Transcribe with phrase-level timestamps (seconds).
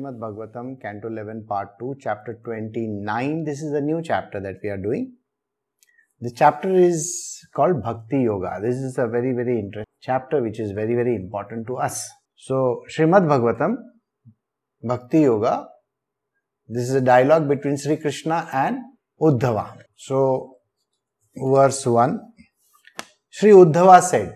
[0.00, 3.44] Srimad Bhagavatam, Canto 11, Part 2, Chapter 29.
[3.44, 5.14] This is a new chapter that we are doing.
[6.20, 8.60] The chapter is called Bhakti Yoga.
[8.62, 12.08] This is a very, very interesting chapter which is very, very important to us.
[12.36, 13.76] So, Srimad Bhagavatam,
[14.82, 15.68] Bhakti Yoga,
[16.68, 18.78] this is a dialogue between Sri Krishna and
[19.20, 19.82] Uddhava.
[19.96, 20.56] So,
[21.36, 22.20] verse 1
[23.28, 24.34] Sri Uddhava said,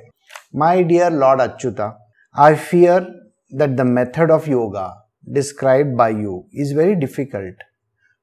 [0.53, 1.97] My dear Lord Achyuta,
[2.35, 3.07] I fear
[3.51, 4.95] that the method of yoga
[5.33, 7.55] described by you is very difficult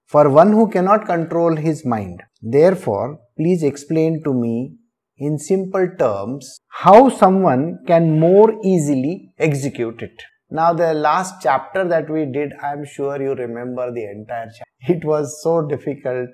[0.06, 2.22] for one who cannot control his mind.
[2.42, 4.76] Therefore, please explain to me
[5.18, 10.24] in simple terms how someone can more easily execute it.
[10.50, 14.66] Now, the last chapter that we did, I am sure you remember the entire chapter.
[14.96, 16.30] It was so difficult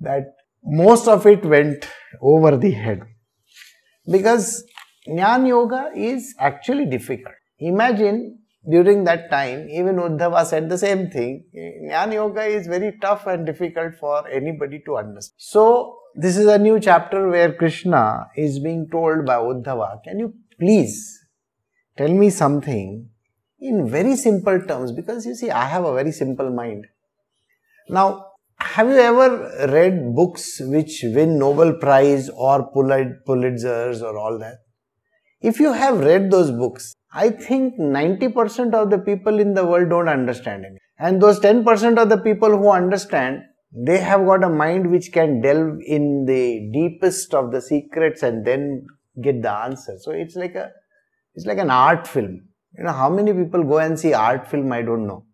[0.00, 0.24] that
[0.64, 1.88] most of it went
[2.20, 3.02] over the head
[4.10, 4.64] because
[5.06, 7.34] Jnana Yoga is actually difficult.
[7.58, 11.44] Imagine during that time, even Uddhava said the same thing.
[11.54, 15.34] Jnana Yoga is very tough and difficult for anybody to understand.
[15.36, 20.34] So, this is a new chapter where Krishna is being told by Uddhava, can you
[20.58, 21.24] please
[21.96, 23.08] tell me something
[23.58, 24.92] in very simple terms?
[24.92, 26.86] Because you see, I have a very simple mind.
[27.88, 28.26] Now,
[28.58, 34.61] have you ever read books which win Nobel Prize or Pulitzers or all that?
[35.42, 39.90] If you have read those books, I think 90% of the people in the world
[39.90, 40.78] don't understand it.
[40.98, 43.42] And those 10% of the people who understand,
[43.74, 48.46] they have got a mind which can delve in the deepest of the secrets and
[48.46, 48.86] then
[49.20, 49.96] get the answer.
[49.98, 50.70] So it's like a,
[51.34, 52.42] it's like an art film.
[52.78, 54.70] You know, how many people go and see art film?
[54.72, 55.24] I don't know.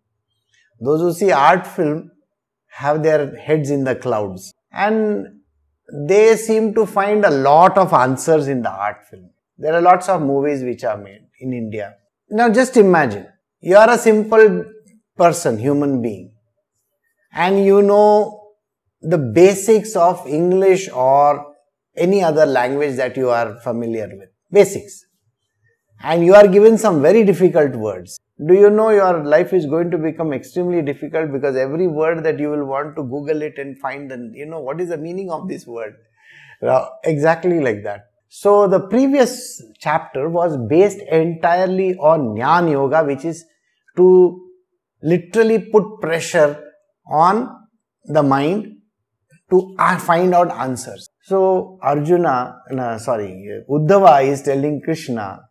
[0.81, 2.11] Those who see art film
[2.69, 5.27] have their heads in the clouds and
[6.07, 9.29] they seem to find a lot of answers in the art film.
[9.61, 11.95] There are lots of movies which are made in India.
[12.29, 13.27] Now just imagine,
[13.59, 14.63] you are a simple
[15.17, 16.31] person, human being,
[17.33, 18.53] and you know
[19.01, 21.55] the basics of English or
[21.97, 24.29] any other language that you are familiar with.
[24.49, 25.05] Basics.
[26.01, 28.17] And you are given some very difficult words.
[28.47, 32.39] Do you know your life is going to become extremely difficult because every word that
[32.39, 35.29] you will want to Google it and find and you know, what is the meaning
[35.29, 35.97] of this word?
[37.03, 38.08] exactly like that.
[38.31, 43.43] So the previous chapter was based entirely on Jnana Yoga, which is
[43.97, 44.49] to
[45.01, 46.63] literally put pressure
[47.07, 47.49] on
[48.05, 48.77] the mind
[49.49, 51.09] to find out answers.
[51.23, 55.41] So Arjuna, no, sorry, Uddhava is telling Krishna,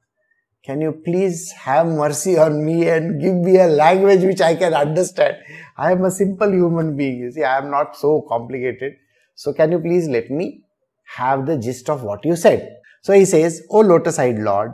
[0.65, 4.73] can you please have mercy on me and give me a language which I can
[4.73, 5.37] understand?
[5.77, 7.19] I am a simple human being.
[7.19, 8.95] You see, I am not so complicated.
[9.35, 10.63] So can you please let me
[11.17, 12.69] have the gist of what you said.
[13.03, 14.73] So he says, O lotus-eyed Lord,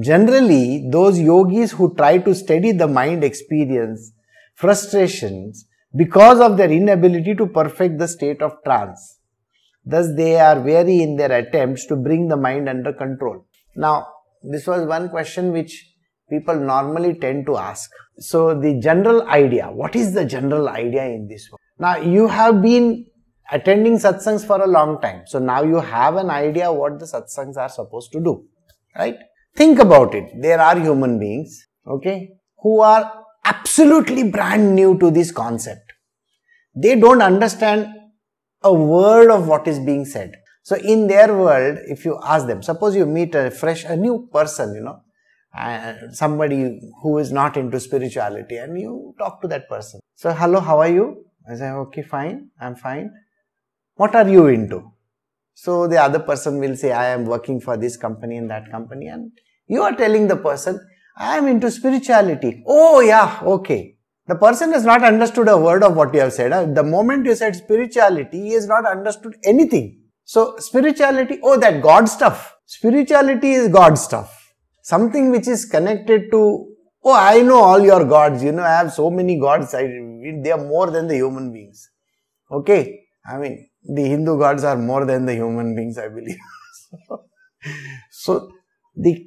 [0.00, 4.12] generally those yogis who try to steady the mind experience
[4.54, 5.66] frustrations
[5.96, 9.18] because of their inability to perfect the state of trance.
[9.84, 13.46] Thus they are weary in their attempts to bring the mind under control.
[13.76, 14.06] Now,
[14.42, 15.90] this was one question which
[16.30, 17.90] people normally tend to ask.
[18.18, 21.58] So the general idea, what is the general idea in this one?
[21.78, 23.06] Now you have been
[23.50, 25.22] attending satsangs for a long time.
[25.26, 28.44] So now you have an idea what the satsangs are supposed to do,
[28.96, 29.16] right?
[29.56, 30.30] Think about it.
[30.40, 33.12] There are human beings, okay, who are
[33.44, 35.92] absolutely brand new to this concept.
[36.74, 37.88] They don't understand
[38.62, 40.32] a word of what is being said.
[40.62, 44.28] So in their world, if you ask them, suppose you meet a fresh, a new
[44.32, 45.00] person, you know,
[46.12, 50.00] somebody who is not into spirituality and you talk to that person.
[50.14, 51.26] So, hello, how are you?
[51.48, 53.12] I say, okay, fine, I'm fine.
[53.96, 54.90] What are you into?
[55.54, 59.06] So the other person will say, I am working for this company and that company.
[59.06, 59.32] And
[59.66, 60.80] you are telling the person,
[61.16, 62.64] I am into spirituality.
[62.66, 63.96] Oh, yeah, okay.
[64.26, 66.74] The person has not understood a word of what you have said.
[66.74, 70.00] The moment you said spirituality, he has not understood anything.
[70.24, 72.56] So, spirituality, oh, that God stuff.
[72.66, 74.54] Spirituality is God stuff.
[74.82, 76.74] Something which is connected to,
[77.04, 78.42] oh, I know all your gods.
[78.42, 79.74] You know, I have so many gods.
[79.74, 81.90] I, they are more than the human beings.
[82.50, 83.02] Okay.
[83.26, 86.38] I mean, the Hindu gods are more than the human beings, I believe.
[88.10, 88.50] so,
[88.96, 89.26] the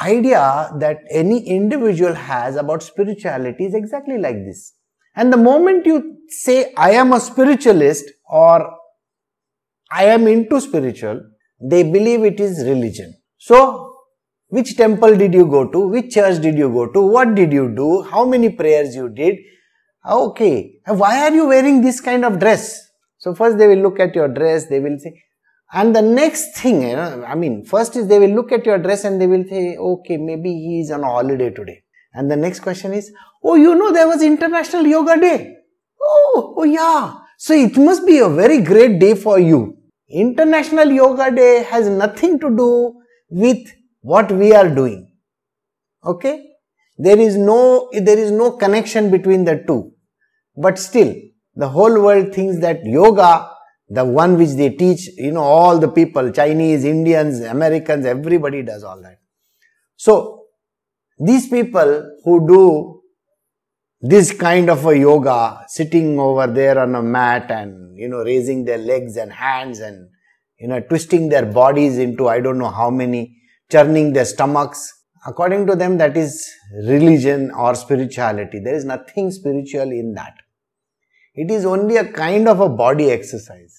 [0.00, 4.74] idea that any individual has about spirituality is exactly like this.
[5.16, 8.76] And the moment you say, I am a spiritualist or
[9.90, 11.22] I am into spiritual,
[11.60, 13.14] they believe it is religion.
[13.38, 13.94] So,
[14.48, 15.88] which temple did you go to?
[15.88, 17.00] Which church did you go to?
[17.00, 18.02] What did you do?
[18.02, 19.38] How many prayers you did?
[20.06, 20.80] Okay.
[20.86, 22.83] Why are you wearing this kind of dress?
[23.24, 25.18] So first they will look at your dress, they will say,
[25.72, 28.76] and the next thing, you know, I mean, first is they will look at your
[28.76, 31.82] dress and they will say, okay, maybe he is on holiday today.
[32.12, 33.10] And the next question is,
[33.42, 35.56] oh, you know there was International Yoga Day.
[36.02, 37.14] Oh, oh yeah.
[37.38, 39.78] So it must be a very great day for you.
[40.10, 43.00] International Yoga Day has nothing to do
[43.30, 43.66] with
[44.02, 45.10] what we are doing.
[46.04, 46.44] Okay?
[46.98, 49.92] There is no, there is no connection between the two.
[50.54, 51.14] But still,
[51.56, 53.50] the whole world thinks that yoga,
[53.88, 58.82] the one which they teach, you know, all the people, Chinese, Indians, Americans, everybody does
[58.82, 59.18] all that.
[59.96, 60.46] So,
[61.18, 63.02] these people who do
[64.00, 68.64] this kind of a yoga, sitting over there on a mat and, you know, raising
[68.64, 70.08] their legs and hands and,
[70.58, 73.36] you know, twisting their bodies into I don't know how many,
[73.70, 74.92] churning their stomachs,
[75.26, 76.50] according to them, that is
[76.86, 78.60] religion or spirituality.
[78.62, 80.34] There is nothing spiritual in that.
[81.34, 83.76] It is only a kind of a body exercise.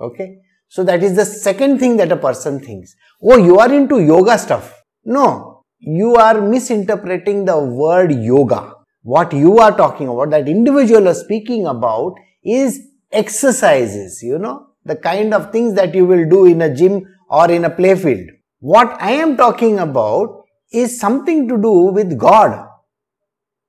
[0.00, 0.38] Okay.
[0.68, 2.94] So that is the second thing that a person thinks.
[3.22, 4.82] Oh, you are into yoga stuff.
[5.04, 8.74] No, you are misinterpreting the word yoga.
[9.02, 12.14] What you are talking about, that individual is speaking about
[12.44, 12.80] is
[13.10, 17.50] exercises, you know, the kind of things that you will do in a gym or
[17.50, 18.26] in a playfield.
[18.60, 22.68] What I am talking about is something to do with God,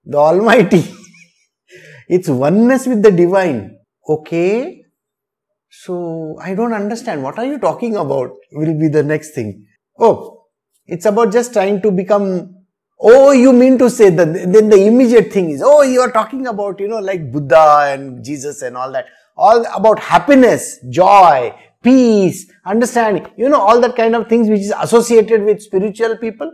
[0.03, 0.94] the Almighty.
[2.09, 3.77] it's oneness with the divine.
[4.07, 4.83] Okay.
[5.69, 7.23] So I don't understand.
[7.23, 8.31] What are you talking about?
[8.51, 9.67] Will be the next thing.
[10.00, 10.47] Oh,
[10.85, 12.56] it's about just trying to become.
[13.00, 16.47] Oh, you mean to say that then the immediate thing is, oh, you are talking
[16.47, 19.06] about, you know, like Buddha and Jesus and all that.
[19.38, 24.73] All about happiness, joy, peace, understanding, you know, all that kind of things which is
[24.77, 26.51] associated with spiritual people.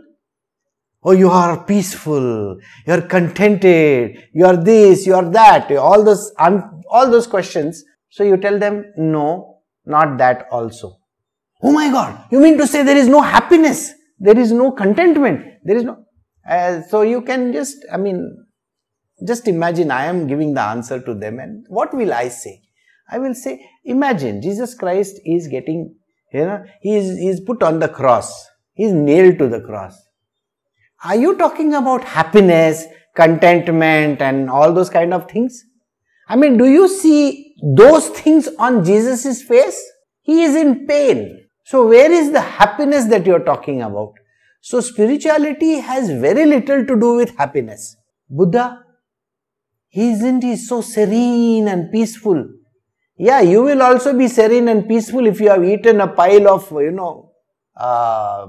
[1.02, 6.32] Oh, you are peaceful, you are contented, you are this, you are that, all those,
[6.38, 7.84] all those questions.
[8.08, 10.98] So you tell them, no, not that also.
[11.62, 15.44] Oh my God, you mean to say there is no happiness, there is no contentment,
[15.64, 16.04] there is no.
[16.48, 18.46] Uh, so you can just, I mean,
[19.26, 22.62] just imagine I am giving the answer to them and what will I say?
[23.10, 25.94] I will say, imagine Jesus Christ is getting,
[26.32, 28.48] you know, he is, he is put on the cross.
[28.74, 29.96] He is nailed to the cross.
[31.06, 35.64] Are you talking about happiness, contentment, and all those kind of things?
[36.28, 39.80] I mean, do you see those things on Jesus' face?
[40.22, 41.46] He is in pain.
[41.64, 44.14] So, where is the happiness that you're talking about?
[44.60, 47.96] So, spirituality has very little to do with happiness.
[48.28, 48.82] Buddha,
[49.92, 52.48] isn't he so serene and peaceful?
[53.16, 56.68] Yeah, you will also be serene and peaceful if you have eaten a pile of,
[56.72, 57.30] you know,
[57.76, 58.48] uh,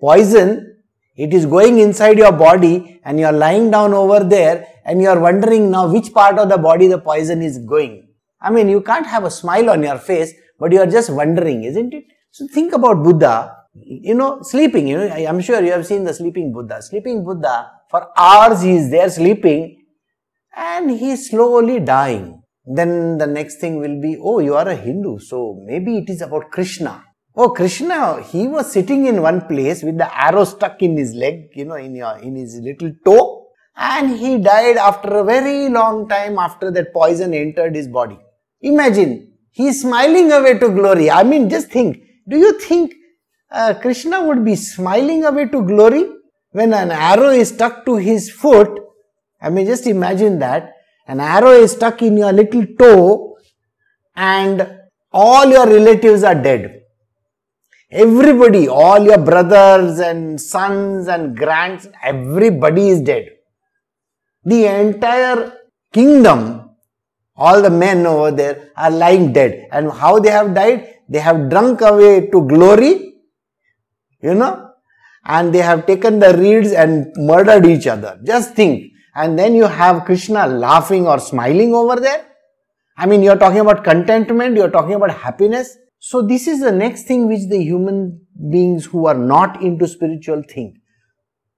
[0.00, 0.69] poison
[1.16, 5.08] it is going inside your body and you are lying down over there and you
[5.08, 8.08] are wondering now which part of the body the poison is going.
[8.40, 11.64] I mean, you can't have a smile on your face, but you are just wondering,
[11.64, 12.04] isn't it?
[12.30, 16.04] So think about Buddha, you know, sleeping, you know, I am sure you have seen
[16.04, 16.80] the sleeping Buddha.
[16.80, 19.84] Sleeping Buddha, for hours he is there sleeping
[20.56, 22.42] and he is slowly dying.
[22.64, 26.22] Then the next thing will be, oh, you are a Hindu, so maybe it is
[26.22, 27.04] about Krishna.
[27.42, 31.48] Oh, Krishna, he was sitting in one place with the arrow stuck in his leg,
[31.54, 33.46] you know, in, your, in his little toe.
[33.74, 38.18] And he died after a very long time after that poison entered his body.
[38.60, 41.10] Imagine, he is smiling away to glory.
[41.10, 42.92] I mean, just think, do you think
[43.50, 46.12] uh, Krishna would be smiling away to glory
[46.50, 48.68] when an arrow is stuck to his foot?
[49.40, 50.74] I mean, just imagine that.
[51.06, 53.38] An arrow is stuck in your little toe
[54.14, 54.78] and
[55.10, 56.79] all your relatives are dead
[57.92, 63.30] Everybody, all your brothers and sons and grands, everybody is dead.
[64.44, 65.52] The entire
[65.92, 66.70] kingdom,
[67.34, 69.66] all the men over there are lying dead.
[69.72, 70.98] And how they have died?
[71.08, 73.14] They have drunk away to glory,
[74.22, 74.70] you know,
[75.24, 78.20] and they have taken the reeds and murdered each other.
[78.24, 78.92] Just think.
[79.16, 82.24] And then you have Krishna laughing or smiling over there.
[82.96, 85.76] I mean, you're talking about contentment, you're talking about happiness.
[86.02, 90.42] So this is the next thing which the human beings who are not into spiritual
[90.48, 90.76] think.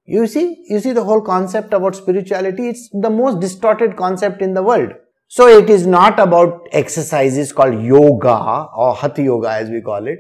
[0.04, 4.52] You see, you see the whole concept about spirituality, it's the most distorted concept in
[4.52, 4.90] the world.
[5.28, 10.18] So it is not about exercises called yoga or hatha yoga as we call it.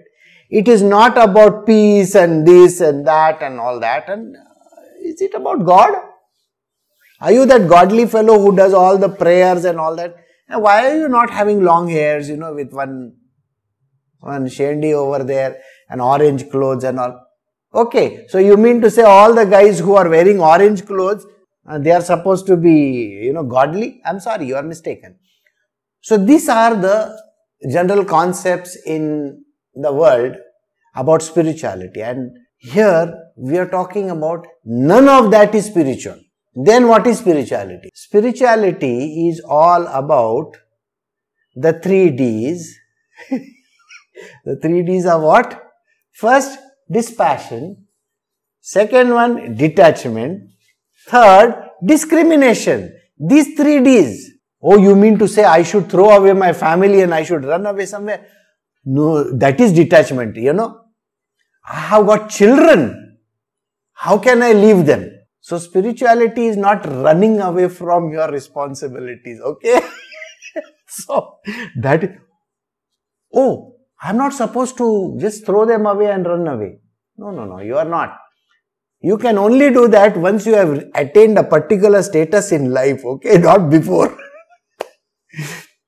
[0.48, 4.08] It is not about peace and this and that and all that.
[4.08, 4.40] And uh,
[5.02, 5.96] is it about God?
[7.20, 10.14] Are you that godly fellow who does all the prayers and all that?
[10.48, 13.16] And why are you not having long hairs, you know, with one
[14.22, 15.60] one shandy over there
[15.90, 17.26] and orange clothes and all.
[17.74, 21.26] Okay, so you mean to say all the guys who are wearing orange clothes,
[21.66, 22.72] uh, they are supposed to be,
[23.26, 24.00] you know, godly?
[24.04, 25.16] I'm sorry, you are mistaken.
[26.00, 27.18] So these are the
[27.70, 30.36] general concepts in the world
[30.94, 32.02] about spirituality.
[32.02, 36.18] And here we are talking about none of that is spiritual.
[36.54, 37.88] Then what is spirituality?
[37.94, 40.56] Spirituality is all about
[41.54, 42.78] the three D's.
[44.44, 45.62] the three D's are what?
[46.12, 46.58] First,
[46.90, 47.86] dispassion.
[48.60, 50.50] Second one, detachment.
[51.08, 52.92] Third, discrimination.
[53.18, 54.30] These three D's.
[54.62, 57.66] Oh, you mean to say I should throw away my family and I should run
[57.66, 58.26] away somewhere?
[58.84, 60.80] No, that is detachment, you know.
[61.68, 63.18] I have got children.
[63.92, 65.10] How can I leave them?
[65.40, 69.80] So spirituality is not running away from your responsibilities, okay?
[70.86, 71.38] so
[71.80, 72.18] that,
[73.34, 76.78] oh, I'm not supposed to just throw them away and run away.
[77.16, 78.18] No, no, no, you are not.
[79.00, 83.38] You can only do that once you have attained a particular status in life, okay?
[83.48, 84.16] Not before.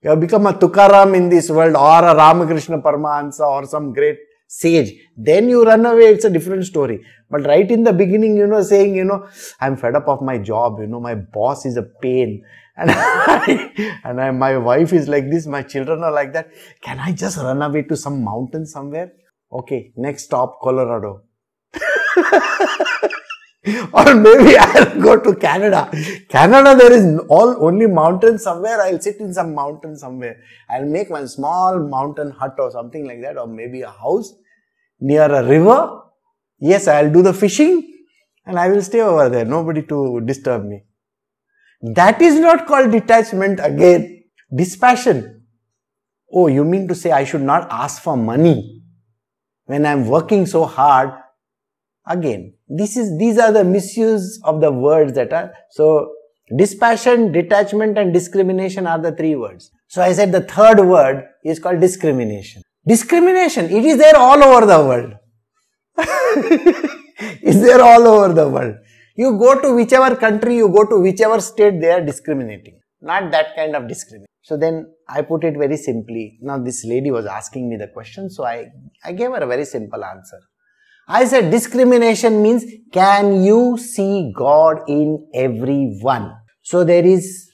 [0.03, 4.19] you have become a Tukaram in this world or a Ramakrishna Paramahansa or some great
[4.61, 4.91] sage.
[5.17, 7.05] Then you run away, it's a different story.
[7.31, 9.27] But right in the beginning, you know, saying, you know,
[9.61, 12.45] I'm fed up of my job, you know, my boss is a pain.
[12.77, 16.49] And, I, and I, my wife is like this, my children are like that.
[16.81, 19.13] Can I just run away to some mountain somewhere?
[19.53, 21.23] Okay, next stop, Colorado.
[23.93, 25.89] or maybe I'll go to Canada.
[26.29, 28.81] Canada, there is all only mountains somewhere.
[28.81, 30.43] I'll sit in some mountain somewhere.
[30.69, 34.35] I'll make one small mountain hut or something like that, or maybe a house
[35.01, 36.03] near a river.
[36.59, 37.95] Yes, I'll do the fishing
[38.47, 39.45] and I will stay over there.
[39.45, 40.85] Nobody to disturb me.
[41.83, 44.25] That is not called detachment again.
[44.55, 45.43] Dispassion.
[46.33, 48.83] Oh, you mean to say I should not ask for money
[49.67, 51.13] when I'm working so hard?
[52.07, 56.13] Again, this is, these are the misuse of the words that are, so
[56.57, 59.71] dispassion, detachment and discrimination are the three words.
[59.87, 62.63] So I said the third word is called discrimination.
[62.87, 65.13] Discrimination, it is there all over the world.
[67.43, 68.75] it's there all over the world.
[69.17, 72.81] You go to whichever country, you go to whichever state, they are discriminating.
[73.01, 74.27] Not that kind of discrimination.
[74.43, 76.39] So then I put it very simply.
[76.43, 78.67] Now this lady was asking me the question, so I,
[79.03, 80.39] I gave her a very simple answer.
[81.09, 86.35] I said discrimination means can you see God in everyone?
[86.63, 87.51] So there is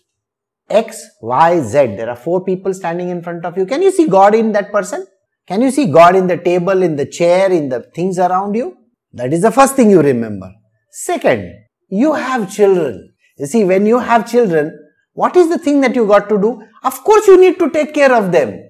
[0.68, 1.96] X, Y, Z.
[1.96, 3.66] There are four people standing in front of you.
[3.66, 5.06] Can you see God in that person?
[5.50, 8.76] Can you see God in the table, in the chair, in the things around you?
[9.12, 10.48] That is the first thing you remember.
[10.90, 11.52] Second,
[11.88, 13.12] you have children.
[13.36, 14.78] You see, when you have children,
[15.12, 16.62] what is the thing that you got to do?
[16.84, 18.62] Of course, you need to take care of them.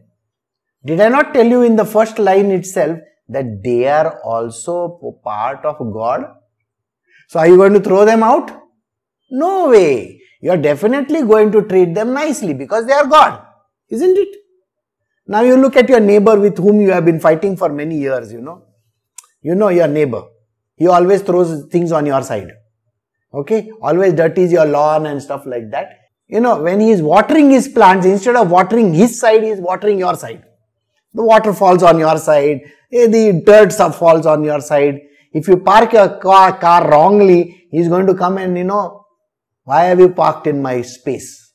[0.86, 5.62] Did I not tell you in the first line itself that they are also part
[5.66, 6.24] of God?
[7.28, 8.58] So are you going to throw them out?
[9.30, 10.22] No way.
[10.40, 13.44] You are definitely going to treat them nicely because they are God.
[13.90, 14.39] Isn't it?
[15.32, 18.32] Now you look at your neighbor with whom you have been fighting for many years,
[18.32, 18.64] you know.
[19.40, 20.24] You know your neighbor.
[20.74, 22.50] He always throws things on your side.
[23.32, 23.70] Okay?
[23.80, 25.98] Always dirties your lawn and stuff like that.
[26.26, 29.60] You know, when he is watering his plants, instead of watering his side, he is
[29.60, 30.42] watering your side.
[31.14, 34.98] The water falls on your side, eh, the dirt falls on your side.
[35.32, 39.06] If you park your car, car wrongly, is going to come and, you know,
[39.62, 41.52] why have you parked in my space?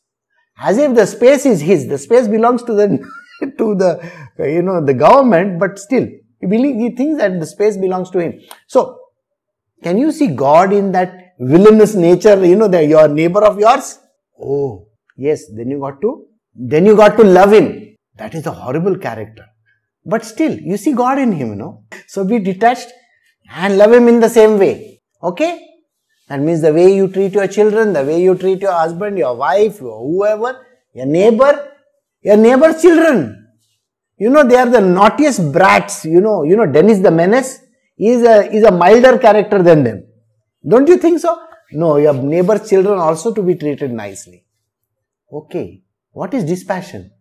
[0.57, 1.87] As if the space is his.
[1.89, 3.05] The space belongs to the,
[3.57, 6.07] to the, you know, the government, but still,
[6.39, 8.39] he believes, he thinks that the space belongs to him.
[8.67, 8.99] So,
[9.83, 13.99] can you see God in that villainous nature, you know, the, your neighbor of yours?
[14.39, 14.87] Oh,
[15.17, 17.95] yes, then you got to, then you got to love him.
[18.15, 19.45] That is a horrible character.
[20.05, 21.83] But still, you see God in him, you know.
[22.07, 22.89] So be detached
[23.51, 25.01] and love him in the same way.
[25.21, 25.65] Okay?
[26.27, 29.35] That means the way you treat your children, the way you treat your husband, your
[29.35, 31.71] wife, your whoever, your neighbor,
[32.25, 33.17] your neighbor's children.
[34.17, 36.05] You know, they are the naughtiest brats.
[36.05, 37.59] You know, you know, Dennis the Menace
[37.97, 40.07] is a, is a milder character than them.
[40.67, 41.37] Don't you think so?
[41.71, 44.43] No, your neighbor's children also to be treated nicely.
[45.31, 45.83] Okay.
[46.11, 47.11] What is dispassion?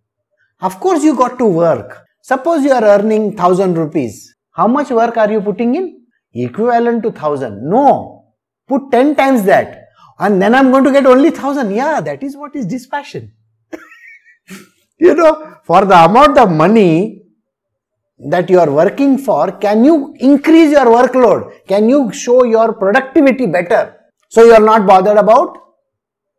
[0.61, 2.05] Of course, you got to work.
[2.23, 4.35] Suppose you are earning 1000 rupees.
[4.53, 6.01] How much work are you putting in?
[6.33, 7.69] Equivalent to 1000.
[7.69, 8.25] No.
[8.67, 9.89] Put 10 times that.
[10.19, 11.73] And then I'm going to get only 1000.
[11.73, 13.33] Yeah, that is what is dispassion.
[14.99, 17.23] You know, for the amount of money
[18.31, 21.67] that you are working for, can you increase your workload?
[21.67, 23.97] Can you show your productivity better?
[24.29, 25.59] So you are not bothered about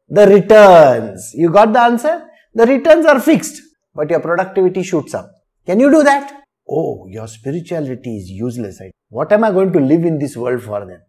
[0.07, 1.31] the returns.
[1.33, 2.27] You got the answer?
[2.53, 3.61] The returns are fixed
[3.95, 5.31] but your productivity shoots up.
[5.65, 6.43] Can you do that?
[6.69, 8.81] Oh, your spirituality is useless.
[9.09, 11.01] What am I going to live in this world for then?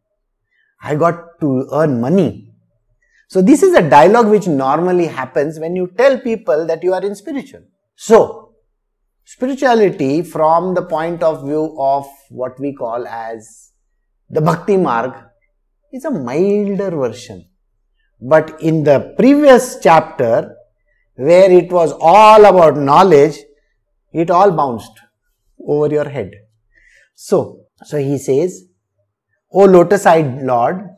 [0.83, 2.46] I got to earn money.
[3.28, 7.04] So this is a dialogue which normally happens when you tell people that you are
[7.04, 7.62] in spiritual.
[7.97, 8.54] So,
[9.25, 13.73] spirituality from the point of view of what we call as
[14.30, 15.12] the bhakti marg
[15.92, 17.49] is a milder version.
[18.21, 20.54] But in the previous chapter,
[21.16, 23.38] where it was all about knowledge,
[24.12, 25.00] it all bounced
[25.66, 26.30] over your head.
[27.14, 28.64] So, so he says,
[29.52, 30.88] O lotus-eyed Lord,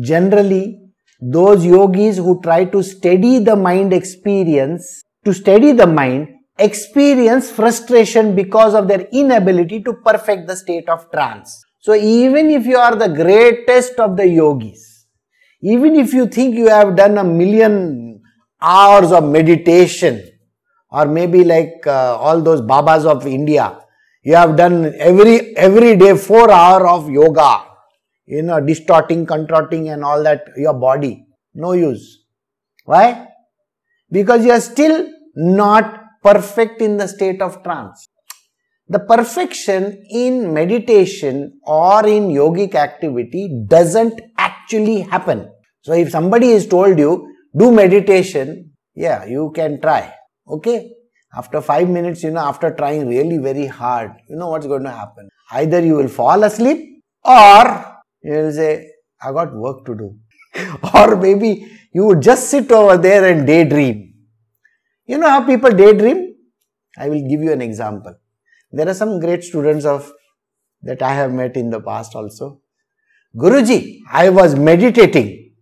[0.00, 0.87] generally
[1.20, 8.34] those yogis who try to steady the mind experience, to steady the mind, experience frustration
[8.34, 11.64] because of their inability to perfect the state of trance.
[11.80, 15.06] So even if you are the greatest of the yogis,
[15.62, 18.20] even if you think you have done a million
[18.60, 20.24] hours of meditation,
[20.90, 23.78] or maybe like uh, all those babas of India,
[24.22, 27.64] you have done every every day four hour of yoga,
[28.28, 31.24] you know, distorting, contorting, and all that your body.
[31.54, 32.24] No use.
[32.84, 33.26] Why?
[34.10, 38.06] Because you are still not perfect in the state of trance.
[38.88, 45.50] The perfection in meditation or in yogic activity doesn't actually happen.
[45.82, 50.14] So if somebody has told you, do meditation, yeah, you can try.
[50.46, 50.90] Okay?
[51.34, 54.90] After five minutes, you know, after trying really very hard, you know what's going to
[54.90, 55.28] happen.
[55.50, 57.87] Either you will fall asleep or
[58.22, 58.90] you will say,
[59.22, 60.16] I got work to do.
[60.94, 64.14] or maybe you would just sit over there and daydream.
[65.06, 66.34] You know how people daydream?
[66.96, 68.14] I will give you an example.
[68.70, 70.12] There are some great students of
[70.82, 72.60] that I have met in the past also.
[73.36, 75.52] Guruji, I was meditating.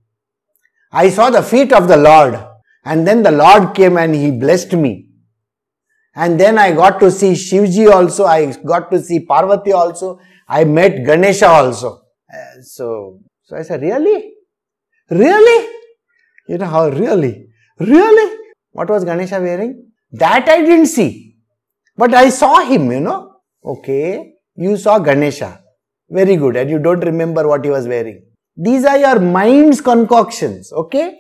[0.93, 2.39] I saw the feet of the Lord
[2.85, 5.09] and then the Lord came and he blessed me.
[6.15, 8.25] And then I got to see Shivji also.
[8.25, 10.19] I got to see Parvati also.
[10.49, 12.06] I met Ganesha also.
[12.63, 14.33] So, so I said, really?
[15.11, 15.69] Really?
[16.49, 17.49] You know how really?
[17.79, 18.39] Really?
[18.73, 19.91] What was Ganesha wearing?
[20.13, 21.37] That I didn't see.
[21.97, 23.33] But I saw him, you know.
[23.65, 25.61] Okay, you saw Ganesha.
[26.09, 26.57] Very good.
[26.57, 28.23] And you don't remember what he was wearing.
[28.57, 31.19] These are your mind's concoctions, okay?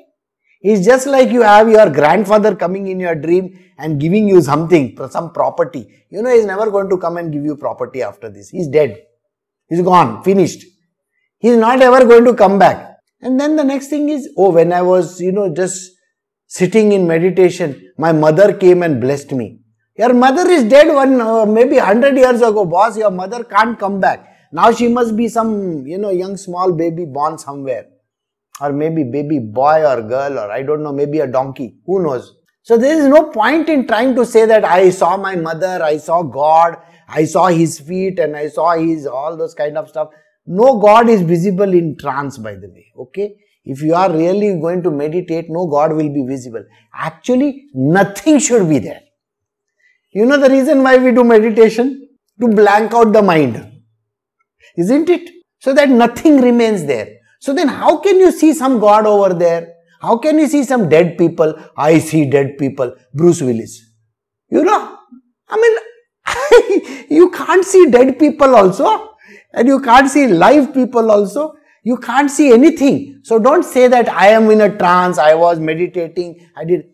[0.60, 4.96] It's just like you have your grandfather coming in your dream and giving you something,
[5.10, 5.87] some property.
[6.11, 8.48] You know, he's never going to come and give you property after this.
[8.48, 9.02] He's dead.
[9.68, 10.64] He's gone, finished.
[11.38, 12.96] He's not ever going to come back.
[13.20, 15.92] And then the next thing is, oh, when I was, you know, just
[16.46, 19.61] sitting in meditation, my mother came and blessed me.
[19.96, 22.99] Your mother is dead one, uh, maybe 100 years ago, boss.
[22.99, 24.29] Your mother can't come back.
[24.53, 27.87] Now she must be some, you know, young small baby born somewhere.
[28.61, 31.77] Or maybe baby boy or girl or I don't know, maybe a donkey.
[31.87, 32.35] Who knows?
[32.62, 35.99] So there is no point in trying to say that I saw my mother, I
[35.99, 40.09] saw God, I saw his feet and I saw his all those kind of stuff.
[40.46, 42.87] No God is visible in trance, by the way.
[42.98, 43.37] Okay.
[43.64, 46.64] If you are really going to meditate, no God will be visible.
[46.94, 49.00] Actually, nothing should be there.
[50.12, 52.09] You know the reason why we do meditation?
[52.40, 53.82] To blank out the mind.
[54.76, 55.30] Isn't it?
[55.59, 57.09] So that nothing remains there.
[57.40, 59.74] So then how can you see some God over there?
[60.00, 61.54] How can you see some dead people?
[61.76, 62.94] I see dead people.
[63.14, 63.82] Bruce Willis.
[64.48, 64.96] You know?
[65.48, 69.15] I mean, you can't see dead people also
[69.57, 71.55] and you can't see live people also.
[71.83, 73.21] You can't see anything.
[73.25, 76.85] So don't say that I am in a trance, I was meditating, I did.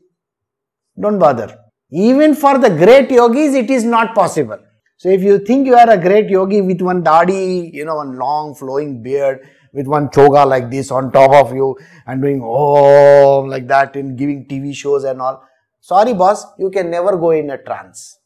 [1.01, 1.59] Don't bother.
[1.91, 4.59] Even for the great yogis, it is not possible.
[4.97, 8.19] So if you think you are a great yogi with one dadi, you know, one
[8.19, 9.41] long flowing beard,
[9.73, 14.15] with one choga like this on top of you and doing oh like that in
[14.17, 15.43] giving TV shows and all.
[15.81, 18.19] Sorry boss, you can never go in a trance.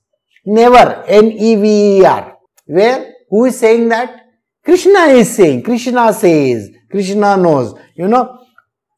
[0.45, 1.05] Never.
[1.07, 2.37] N-E-V-E-R.
[2.67, 3.15] Where?
[3.31, 4.26] Who is saying that?
[4.67, 8.45] Krishna is saying, Krishna says, Krishna knows, you know.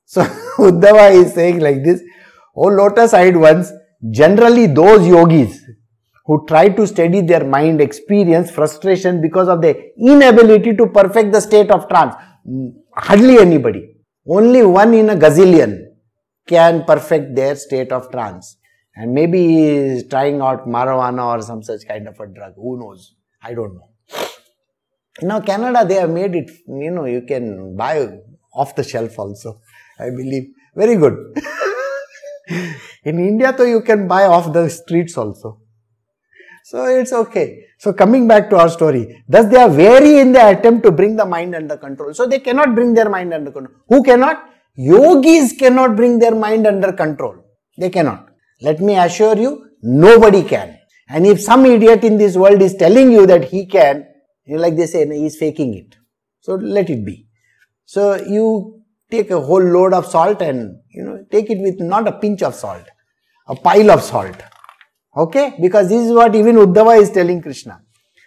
[0.06, 0.22] So
[0.58, 2.00] Uddhava is saying like this,
[2.56, 3.70] oh lotus-eyed ones,
[4.10, 5.60] generally those yogis
[6.24, 11.40] who try to steady their mind experience frustration because of the inability to perfect the
[11.40, 12.14] state of trance.
[12.94, 13.94] Hardly anybody.
[14.26, 15.84] Only one in a gazillion
[16.46, 18.56] can perfect their state of trance.
[18.94, 22.54] And maybe he is trying out marijuana or some such kind of a drug.
[22.56, 23.14] Who knows?
[23.42, 23.88] I don't know.
[25.22, 28.08] Now, Canada, they have made it, you know, you can buy
[28.54, 29.60] off the shelf also,
[29.98, 30.52] I believe.
[30.74, 31.16] Very good.
[33.04, 35.60] In India, though, you can buy off the streets also.
[36.64, 37.64] So it's okay.
[37.78, 41.16] So coming back to our story, thus they are wary in their attempt to bring
[41.16, 42.12] the mind under control.
[42.12, 43.74] So they cannot bring their mind under control.
[43.88, 44.50] Who cannot?
[44.76, 47.36] Yogis cannot bring their mind under control.
[47.78, 48.28] They cannot.
[48.60, 50.76] Let me assure you, nobody can.
[51.08, 54.04] And if some idiot in this world is telling you that he can,
[54.48, 55.96] you know, like they say, he's faking it.
[56.40, 57.28] So let it be.
[57.84, 62.08] So you take a whole load of salt and, you know, take it with not
[62.08, 62.86] a pinch of salt,
[63.46, 64.36] a pile of salt.
[65.16, 65.54] Okay?
[65.60, 67.82] Because this is what even Uddhava is telling Krishna.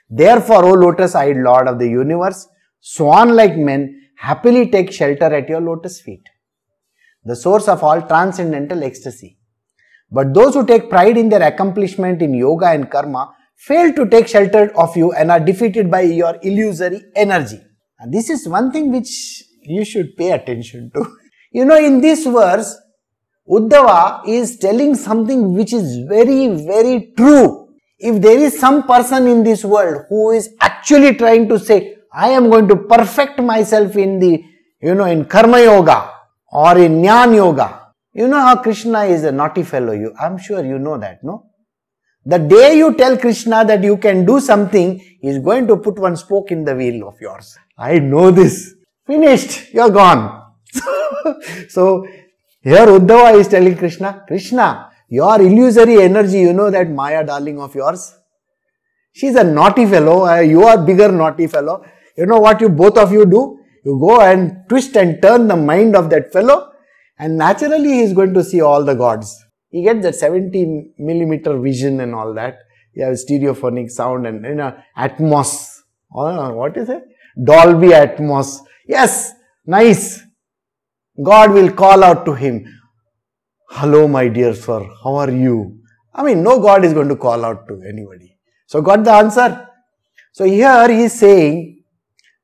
[0.09, 2.47] Therefore, O lotus-eyed Lord of the universe,
[2.81, 3.81] swan-like men
[4.17, 6.27] happily take shelter at your lotus feet.
[7.23, 9.37] the source of all transcendental ecstasy.
[10.09, 13.33] But those who take pride in their accomplishment in yoga and karma
[13.67, 17.59] fail to take shelter of you and are defeated by your illusory energy.
[17.99, 21.05] And this is one thing which you should pay attention to.
[21.51, 22.75] you know, in this verse,
[23.47, 27.67] Uddhava is telling something which is very, very true.
[27.99, 32.29] If there is some person in this world who is actually trying to say, I
[32.29, 34.43] am going to perfect myself in the,
[34.81, 36.11] you know, in Karma Yoga
[36.51, 37.81] or in Jnana Yoga.
[38.13, 39.93] You know how Krishna is a naughty fellow.
[39.93, 41.50] You, I'm sure you know that, no?
[42.25, 45.97] The day you tell Krishna that you can do something, he is going to put
[45.97, 47.57] one spoke in the wheel of yours.
[47.77, 48.75] I know this.
[49.07, 49.73] Finished.
[49.73, 50.53] You're gone.
[51.69, 52.05] so,
[52.61, 57.73] here Uddhava is telling Krishna, Krishna, your illusory energy, you know that Maya darling of
[57.73, 58.15] yours?
[59.13, 60.27] She's a naughty fellow.
[60.27, 61.83] Uh, you are bigger naughty fellow.
[62.15, 63.59] You know what you both of you do?
[63.83, 66.71] You go and twist and turn the mind of that fellow
[67.17, 69.43] and naturally he is going to see all the gods.
[69.71, 72.59] He gets that 17 millimeter vision and all that.
[72.93, 75.79] You have stereophonic sound and you know, Atmos.
[76.13, 77.03] Oh, what is it?
[77.41, 78.59] Dolby Atmos.
[78.85, 79.33] Yes,
[79.65, 80.21] nice.
[81.23, 82.65] God will call out to him,
[83.69, 85.79] Hello, my dear sir, how are you?
[86.13, 88.37] I mean, no God is going to call out to anybody.
[88.67, 89.69] So, got the answer?
[90.33, 91.83] So, here he is saying,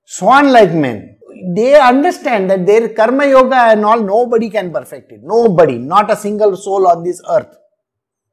[0.06, 1.07] Swan like men,
[1.56, 5.22] they understand that their karma yoga and all, nobody can perfect it.
[5.24, 7.56] Nobody, not a single soul on this earth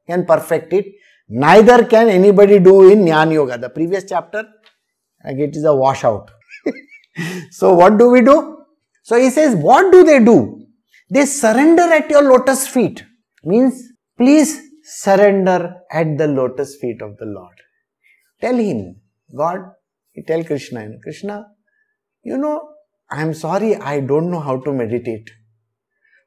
[0.07, 0.85] can perfect it.
[1.27, 3.57] Neither can anybody do in Jnana Yoga.
[3.57, 4.43] The previous chapter,
[5.23, 6.29] like it is a washout.
[7.51, 8.65] so, what do we do?
[9.01, 10.67] So, he says, what do they do?
[11.09, 13.03] They surrender at your lotus feet.
[13.43, 17.55] Means, please surrender at the lotus feet of the Lord.
[18.41, 18.97] Tell him,
[19.35, 19.61] God,
[20.13, 21.47] you tell Krishna, Krishna,
[22.23, 22.74] you know,
[23.09, 25.29] I'm sorry, I don't know how to meditate.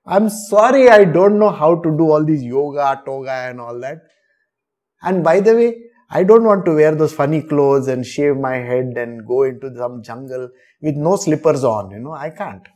[0.07, 3.99] I'm sorry, I don't know how to do all these yoga, toga, and all that.
[5.03, 5.77] And by the way,
[6.11, 9.75] I don't want to wear those funny clothes and shave my head and go into
[9.77, 10.49] some jungle
[10.81, 11.91] with no slippers on.
[11.91, 12.67] You know, I can't.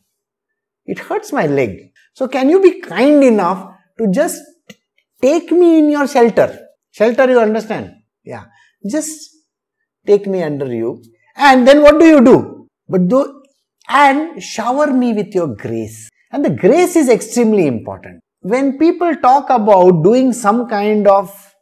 [0.85, 1.93] It hurts my leg.
[2.15, 4.43] So, can you be kind enough to just
[5.23, 6.59] take me in your shelter?
[6.91, 7.95] Shelter, you understand?
[8.25, 8.45] Yeah.
[8.87, 9.31] Just
[10.07, 11.03] take me under you.
[11.37, 12.69] And then what do you do?
[12.89, 13.42] But though
[13.93, 16.09] and shower me with your grace.
[16.31, 18.21] And the grace is extremely important.
[18.41, 21.53] When people talk about doing some kind of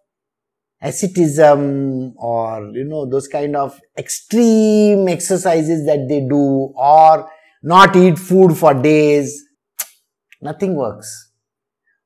[0.83, 7.31] asceticism or you know those kind of extreme exercises that they do or
[7.63, 9.45] not eat food for days
[10.41, 11.33] nothing works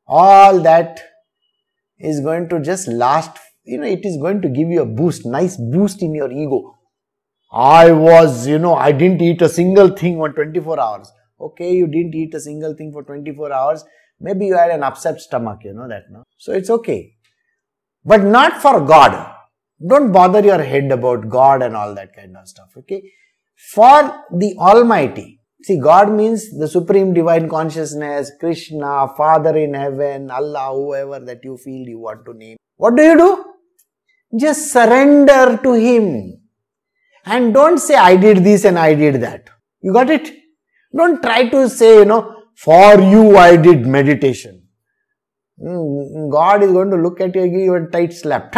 [0.09, 1.01] all that
[2.01, 5.25] is going to just last you know it is going to give you a boost
[5.25, 6.74] nice boost in your ego
[7.55, 11.13] I was, you know, I didn't eat a single thing for 24 hours.
[11.41, 13.85] Okay, you didn't eat a single thing for 24 hours.
[14.19, 16.25] Maybe you had an upset stomach, you know that, no?
[16.37, 17.15] So it's okay.
[18.05, 19.37] But not for God.
[19.89, 23.03] Don't bother your head about God and all that kind of stuff, okay?
[23.73, 25.41] For the Almighty.
[25.63, 31.57] See, God means the Supreme Divine Consciousness, Krishna, Father in heaven, Allah, whoever that you
[31.57, 32.57] feel you want to name.
[32.77, 33.45] What do you do?
[34.39, 36.44] Just surrender to Him.
[37.25, 39.49] And don't say, I did this and I did that.
[39.81, 40.31] You got it?
[40.95, 44.63] Don't try to say, you know, for you I did meditation.
[45.59, 48.55] Hmm, God is going to look at you and give you a tight slap.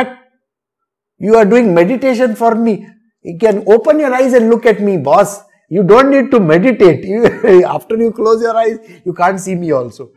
[1.18, 2.86] You are doing meditation for me.
[3.22, 5.40] You can open your eyes and look at me, boss.
[5.68, 7.04] You don't need to meditate.
[7.64, 10.10] After you close your eyes, you can't see me also.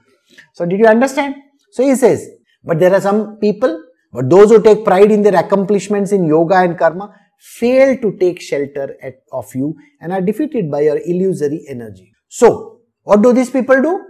[0.53, 1.35] So, did you understand?
[1.71, 2.29] So, he says,
[2.63, 6.55] but there are some people, but those who take pride in their accomplishments in yoga
[6.55, 11.65] and karma, fail to take shelter at, of you and are defeated by your illusory
[11.67, 12.12] energy.
[12.28, 14.02] So, what do these people do?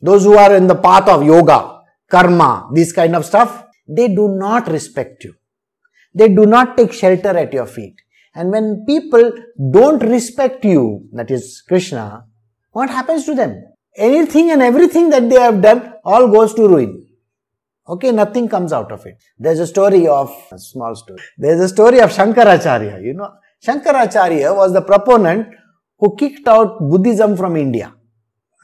[0.00, 4.28] Those who are in the path of yoga, karma, this kind of stuff, they do
[4.28, 5.34] not respect you.
[6.14, 7.96] They do not take shelter at your feet.
[8.34, 9.32] And when people
[9.70, 12.26] don't respect you, that is Krishna,
[12.72, 13.62] what happens to them?
[13.96, 17.06] Anything and everything that they have done all goes to ruin.
[17.86, 19.22] Okay, nothing comes out of it.
[19.38, 23.02] There's a story of, a small story, there's a story of Shankaracharya.
[23.02, 23.30] You know,
[23.64, 25.48] Shankaracharya was the proponent
[25.98, 27.94] who kicked out Buddhism from India.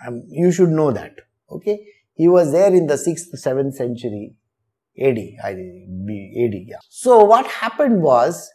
[0.06, 1.14] Um, you should know that.
[1.50, 4.34] Okay, he was there in the 6th, 7th century
[4.98, 6.78] AD, I AD, yeah.
[6.88, 8.50] So what happened was,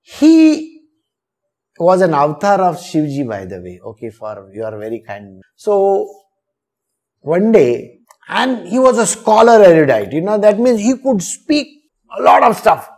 [0.00, 0.82] he
[1.78, 3.80] was an avatar of Shivji, by the way.
[3.84, 5.42] Okay, for you are very kind.
[5.56, 6.08] So
[7.20, 7.97] one day
[8.28, 11.68] and he was a scholar erudite, you know, that means he could speak
[12.18, 12.88] a lot of stuff.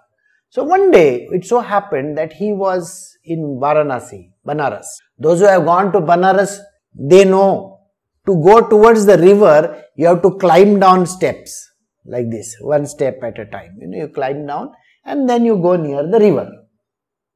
[0.49, 4.87] So one day, it so happened that he was in Varanasi, Banaras.
[5.19, 6.59] Those who have gone to Banaras,
[6.95, 7.79] they know
[8.27, 11.71] to go towards the river, you have to climb down steps
[12.05, 13.77] like this, one step at a time.
[13.81, 14.73] You know, you climb down
[15.05, 16.51] and then you go near the river.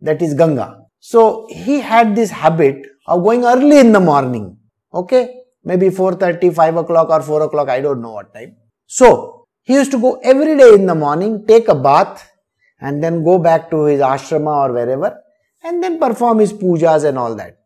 [0.01, 0.81] That is Ganga.
[0.99, 4.57] So he had this habit of going early in the morning.
[4.93, 8.57] Okay, maybe 4:30, 5 o'clock or 4 o'clock, I don't know what time.
[8.87, 12.31] So he used to go every day in the morning, take a bath,
[12.81, 15.17] and then go back to his ashrama or wherever,
[15.63, 17.59] and then perform his pujas and all that.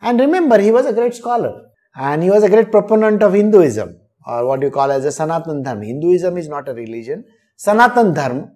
[0.00, 4.00] And remember, he was a great scholar and he was a great proponent of Hinduism
[4.26, 5.84] or what you call as a Sanatan Dharma.
[5.84, 7.24] Hinduism is not a religion.
[7.56, 8.50] Sanatan Dharma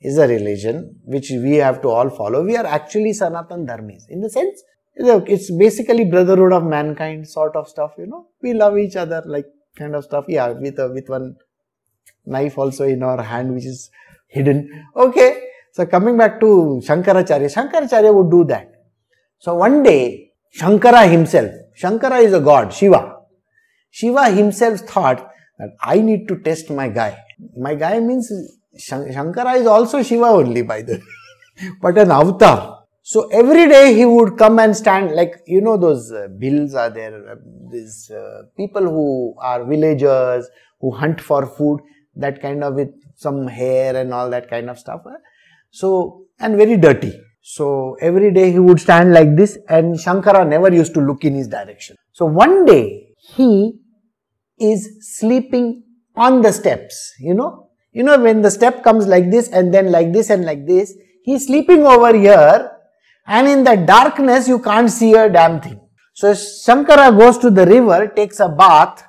[0.00, 2.44] is a religion which we have to all follow.
[2.44, 4.62] We are actually Sanatan Dharmis in the sense
[5.00, 7.92] it's basically brotherhood of mankind sort of stuff.
[7.98, 10.26] You know, we love each other like kind of stuff.
[10.28, 11.36] Yeah, with a, with one
[12.26, 13.90] knife also in our hand which is
[14.28, 14.86] hidden.
[14.96, 18.72] Okay, so coming back to Shankaracharya, Shankaracharya would do that.
[19.38, 23.16] So one day Shankara himself, Shankara is a god, Shiva.
[23.90, 27.18] Shiva himself thought that I need to test my guy.
[27.56, 28.30] My guy means
[28.78, 31.00] Shankara is also Shiva only by the
[31.80, 32.79] but an avatar.
[33.10, 36.90] So every day he would come and stand like you know those uh, Bhils are
[36.90, 37.14] there.
[37.30, 37.34] Uh,
[37.72, 40.48] these uh, people who are villagers
[40.80, 41.80] who hunt for food,
[42.14, 45.02] that kind of with some hair and all that kind of stuff.
[45.72, 47.12] So and very dirty.
[47.42, 51.34] So every day he would stand like this and Shankara never used to look in
[51.34, 51.96] his direction.
[52.12, 53.72] So one day he
[54.56, 55.82] is sleeping
[56.14, 57.70] on the steps, you know.
[57.90, 60.94] You know when the step comes like this and then like this and like this,
[61.24, 62.76] he's sleeping over here
[63.36, 65.80] and in the darkness you can't see a damn thing.
[66.12, 69.04] So Shankara goes to the river, takes a bath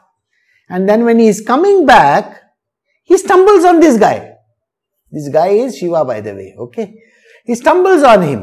[0.70, 2.42] and then when he is coming back,
[3.04, 4.36] he stumbles on this guy.
[5.10, 6.94] This guy is Shiva by the way, okay.
[7.46, 8.42] He stumbles on him.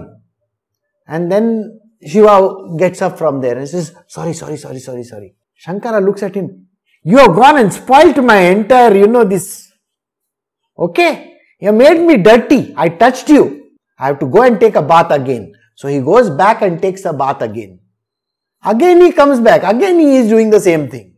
[1.07, 5.35] And then Shiva gets up from there and says, Sorry, sorry, sorry, sorry, sorry.
[5.65, 6.67] Shankara looks at him.
[7.03, 9.73] You have gone and spoilt my entire, you know, this.
[10.77, 11.37] Okay?
[11.61, 12.75] You made me dirty.
[12.77, 13.71] I touched you.
[13.99, 15.53] I have to go and take a bath again.
[15.79, 17.79] So he goes back and takes a bath again.
[18.65, 19.63] Again he comes back.
[19.63, 21.15] Again he is doing the same thing.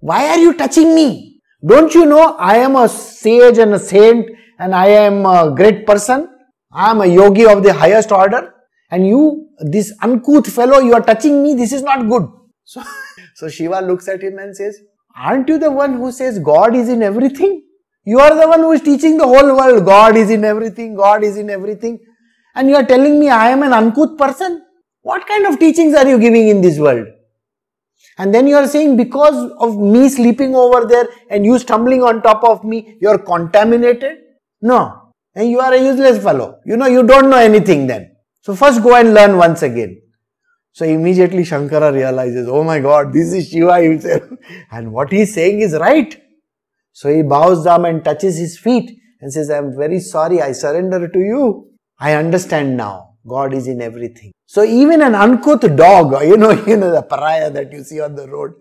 [0.00, 1.40] Why are you touching me?
[1.64, 4.28] Don't you know I am a sage and a saint
[4.58, 6.28] and I am a great person?
[6.72, 8.52] I am a yogi of the highest order
[8.90, 12.26] and you, this uncouth fellow, you are touching me, this is not good.
[12.64, 12.82] So,
[13.36, 14.80] so Shiva looks at him and says,
[15.14, 17.62] Aren't you the one who says God is in everything?
[18.02, 21.22] You are the one who is teaching the whole world God is in everything, God
[21.22, 22.00] is in everything.
[22.54, 24.64] And you are telling me I am an uncouth person?
[25.02, 27.06] What kind of teachings are you giving in this world?
[28.18, 32.22] And then you are saying because of me sleeping over there and you stumbling on
[32.22, 34.18] top of me, you are contaminated?
[34.60, 35.00] No
[35.34, 36.58] and you are a useless fellow.
[36.64, 38.16] You know, you don't know anything then.
[38.42, 40.00] So first go and learn once again.
[40.72, 44.22] So immediately Shankara realizes, oh my god, this is Shiva himself.
[44.70, 46.20] And what he is saying is right.
[46.92, 50.52] So he bows down and touches his feet and says, I am very sorry, I
[50.52, 51.69] surrender to you.
[52.00, 53.10] I understand now.
[53.26, 54.32] God is in everything.
[54.46, 58.14] So even an uncouth dog, you know, you know, the pariah that you see on
[58.14, 58.52] the road,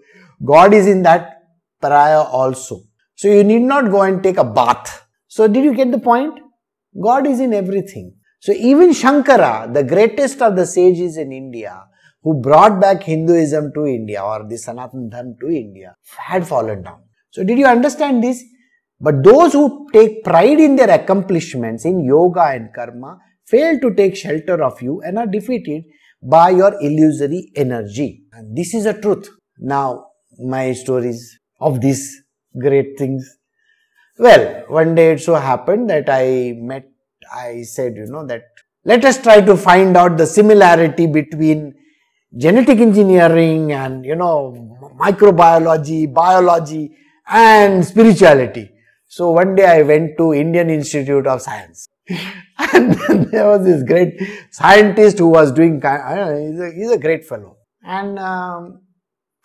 [0.44, 1.44] God is in that
[1.82, 2.82] pariah also.
[3.16, 5.08] So you need not go and take a bath.
[5.28, 6.40] So did you get the point?
[7.02, 8.16] God is in everything.
[8.42, 11.86] So even Shankara, the greatest of the sages in India,
[12.24, 17.04] who brought back Hinduism to India or the Sanatan Dharma to India, had fallen down.
[17.32, 18.44] So did you understand this?
[19.00, 24.16] But those who take pride in their accomplishments in yoga and karma fail to take
[24.16, 25.84] shelter of you and are defeated
[26.22, 28.24] by your illusory energy.
[28.34, 29.30] And this is a truth.
[29.58, 30.08] Now,
[30.38, 32.24] my stories of these
[32.58, 33.40] great things
[34.20, 36.92] well, one day it so happened that I met,
[37.34, 38.44] I said, you know, that
[38.84, 41.74] let us try to find out the similarity between
[42.38, 46.92] genetic engineering and, you know, microbiology, biology
[47.30, 48.70] and spirituality.
[49.08, 51.88] So one day I went to Indian Institute of Science.
[52.74, 54.20] and then there was this great
[54.52, 57.56] scientist who was doing, know, he's, a, he's a great fellow.
[57.82, 58.82] And um,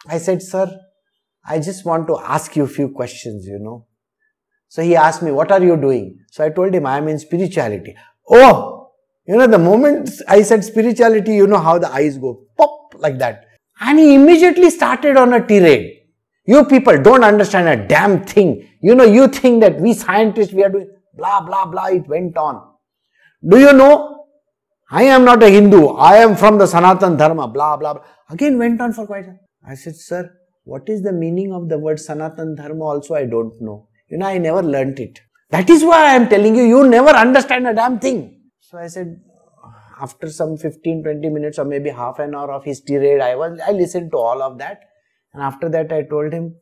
[0.09, 0.69] I said, sir,
[1.47, 3.87] I just want to ask you a few questions, you know.
[4.69, 6.19] So he asked me, what are you doing?
[6.33, 7.95] So I told him, I am in spirituality.
[8.29, 8.91] Oh,
[9.27, 13.19] you know, the moment I said spirituality, you know how the eyes go pop like
[13.19, 13.45] that.
[13.81, 16.01] And he immediately started on a tirade.
[16.47, 18.69] You people don't understand a damn thing.
[18.83, 21.87] You know, you think that we scientists, we are doing blah, blah, blah.
[21.87, 22.74] It went on.
[23.49, 24.27] Do you know?
[24.91, 25.89] I am not a Hindu.
[25.89, 28.03] I am from the Sanatan Dharma, blah, blah, blah.
[28.31, 30.31] Again went on for quite a I said, sir,
[30.65, 33.15] what is the meaning of the word Sanatan Dharma also?
[33.15, 33.89] I don't know.
[34.09, 35.21] You know, I never learnt it.
[35.51, 38.41] That is why I am telling you, you never understand a damn thing.
[38.61, 39.21] So I said,
[40.01, 43.59] after some 15, 20 minutes or maybe half an hour of his tirade, I was,
[43.67, 44.81] I listened to all of that.
[45.33, 46.57] And after that, I told him,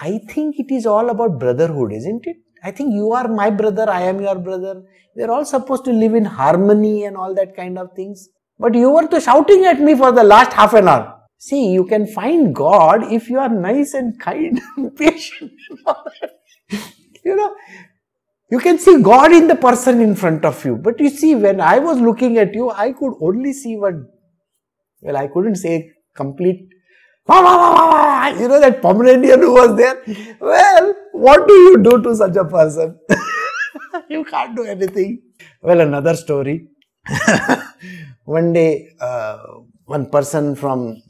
[0.00, 2.36] I think it is all about brotherhood, isn't it?
[2.64, 4.82] I think you are my brother, I am your brother.
[5.16, 8.28] We are all supposed to live in harmony and all that kind of things.
[8.58, 11.18] But you were to shouting at me for the last half an hour.
[11.38, 15.50] See, you can find God if you are nice and kind and patient.
[17.24, 17.54] you know,
[18.48, 20.76] you can see God in the person in front of you.
[20.76, 23.94] But you see, when I was looking at you, I could only see what,
[25.00, 26.68] well, I couldn't say complete
[27.28, 30.02] you know that Pomeranian who was there?
[30.40, 32.98] Well, what do you do to such a person?
[34.08, 35.22] you can't do anything.
[35.60, 36.66] Well, another story.
[38.24, 39.38] one day, uh,
[39.84, 41.00] one person from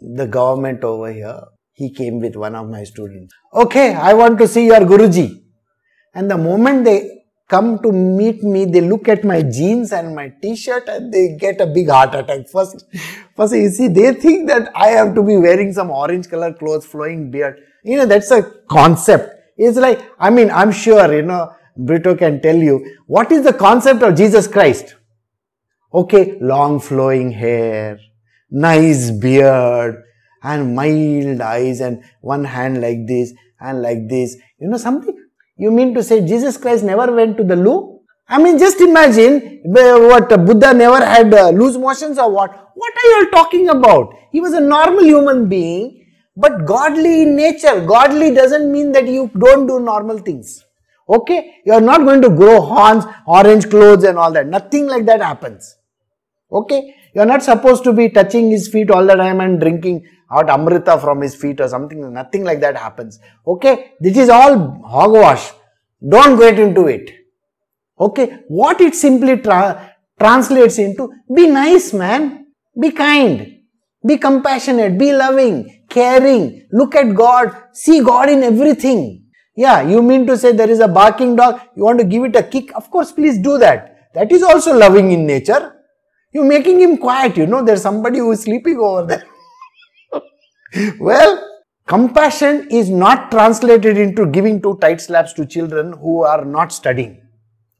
[0.00, 3.34] the government over here, he came with one of my students.
[3.52, 5.42] Okay, I want to see your Guruji.
[6.14, 10.32] And the moment they come to meet me, they look at my jeans and my
[10.40, 12.48] t-shirt and they get a big heart attack.
[12.50, 12.84] First,
[13.36, 16.86] first you see, they think that I have to be wearing some orange color clothes,
[16.86, 17.58] flowing beard.
[17.84, 19.30] You know, that's a concept.
[19.56, 23.52] It's like, I mean, I'm sure, you know, Brito can tell you, what is the
[23.52, 24.96] concept of Jesus Christ?
[25.92, 27.98] Okay, long flowing hair,
[28.50, 30.02] nice beard,
[30.42, 34.36] and mild eyes, and one hand like this, and like this.
[34.58, 35.16] You know, something
[35.56, 37.95] you mean to say Jesus Christ never went to the loo?
[38.28, 42.72] I mean, just imagine what Buddha never had uh, loose motions or what?
[42.74, 44.14] What are you all talking about?
[44.32, 47.80] He was a normal human being, but godly in nature.
[47.86, 50.64] Godly doesn't mean that you don't do normal things.
[51.08, 51.56] Okay?
[51.64, 54.46] You are not going to grow horns, orange clothes, and all that.
[54.48, 55.76] Nothing like that happens.
[56.50, 56.96] Okay?
[57.14, 60.50] You are not supposed to be touching his feet all the time and drinking out
[60.50, 62.12] amrita from his feet or something.
[62.12, 63.20] Nothing like that happens.
[63.46, 65.52] Okay, this is all hogwash.
[66.06, 67.25] Don't get into it.
[67.98, 72.46] Okay, what it simply tra- translates into be nice, man.
[72.78, 73.60] Be kind.
[74.06, 74.98] Be compassionate.
[74.98, 75.84] Be loving.
[75.88, 76.68] Caring.
[76.72, 77.56] Look at God.
[77.72, 79.24] See God in everything.
[79.56, 82.36] Yeah, you mean to say there is a barking dog, you want to give it
[82.36, 82.76] a kick?
[82.76, 84.10] Of course, please do that.
[84.12, 85.72] That is also loving in nature.
[86.32, 89.24] You're making him quiet, you know, there's somebody who is sleeping over there
[91.00, 91.42] well,
[91.86, 97.25] compassion is not translated into giving two tight slaps to children who are not studying.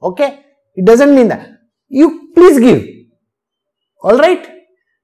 [0.03, 0.41] Okay?
[0.75, 1.49] It doesn't mean that.
[1.89, 2.87] You please give.
[4.03, 4.49] Alright?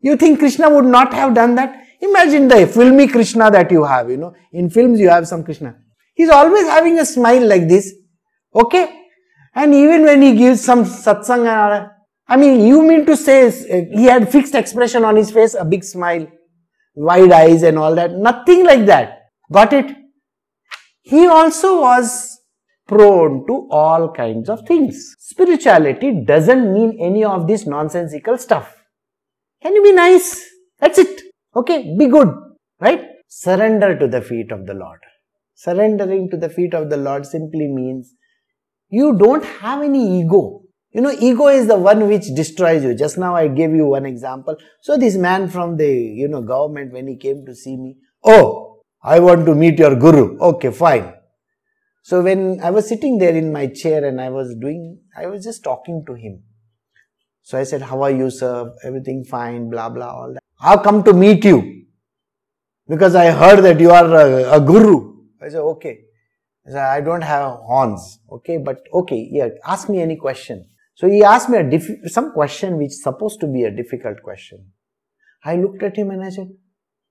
[0.00, 1.86] You think Krishna would not have done that?
[2.00, 4.34] Imagine the filmy Krishna that you have, you know.
[4.52, 5.76] In films you have some Krishna.
[6.14, 7.94] He's always having a smile like this.
[8.54, 9.00] Okay?
[9.54, 11.90] And even when he gives some satsang,
[12.26, 13.50] I mean, you mean to say
[13.94, 16.26] he had fixed expression on his face, a big smile
[16.94, 18.12] wide eyes and all that.
[18.12, 19.30] Nothing like that.
[19.50, 19.96] Got it?
[21.02, 22.31] He also was
[22.92, 25.16] prone to all kinds of things.
[25.18, 28.74] Spirituality doesn't mean any of this nonsensical stuff.
[29.62, 30.44] Can you be nice?
[30.78, 31.22] That's it.
[31.56, 32.28] Okay, be good.
[32.80, 33.02] Right?
[33.28, 34.98] Surrender to the feet of the Lord.
[35.54, 38.14] Surrendering to the feet of the Lord simply means
[38.88, 40.62] you don't have any ego.
[40.90, 42.94] You know, ego is the one which destroys you.
[42.94, 44.56] Just now I gave you one example.
[44.82, 48.82] So this man from the, you know, government, when he came to see me, oh,
[49.02, 50.38] I want to meet your guru.
[50.38, 51.14] Okay, fine.
[52.02, 55.44] So when I was sitting there in my chair and I was doing, I was
[55.44, 56.42] just talking to him.
[57.42, 58.72] So I said, how are you, sir?
[58.84, 60.42] Everything fine, blah, blah, all that.
[60.60, 61.84] I've come to meet you
[62.88, 65.14] because I heard that you are a, a guru.
[65.40, 66.00] I said, okay.
[66.66, 68.20] I said, I don't have horns.
[68.30, 70.66] Okay, but okay, yeah, ask me any question.
[70.94, 74.22] So he asked me a diff- some question which is supposed to be a difficult
[74.22, 74.72] question.
[75.44, 76.50] I looked at him and I said,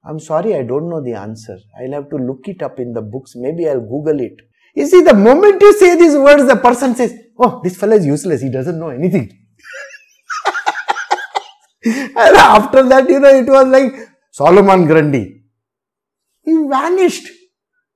[0.03, 1.57] I'm sorry, I don't know the answer.
[1.79, 3.33] I'll have to look it up in the books.
[3.35, 4.35] Maybe I'll Google it.
[4.73, 8.05] You see, the moment you say these words, the person says, Oh, this fellow is
[8.05, 8.41] useless.
[8.41, 9.31] He doesn't know anything.
[11.85, 13.93] and after that, you know, it was like
[14.31, 15.43] Solomon Grundy.
[16.43, 17.27] He vanished.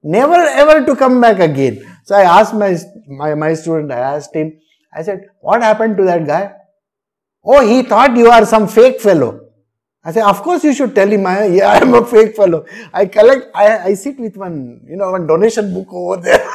[0.03, 1.83] Never ever to come back again.
[2.03, 4.59] So I asked my, my, my student, I asked him,
[4.93, 6.53] I said, What happened to that guy?
[7.43, 9.44] Oh, he thought you are some fake fellow.
[10.05, 12.65] I say, Of course, you should tell him, I, yeah, I am a fake fellow.
[12.93, 16.47] I collect, I, I sit with one, you know, one donation book over there.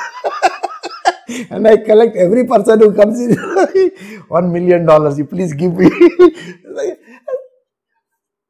[1.51, 3.37] and I collect every person who comes in
[4.29, 5.19] one million dollars.
[5.19, 5.91] You please give me.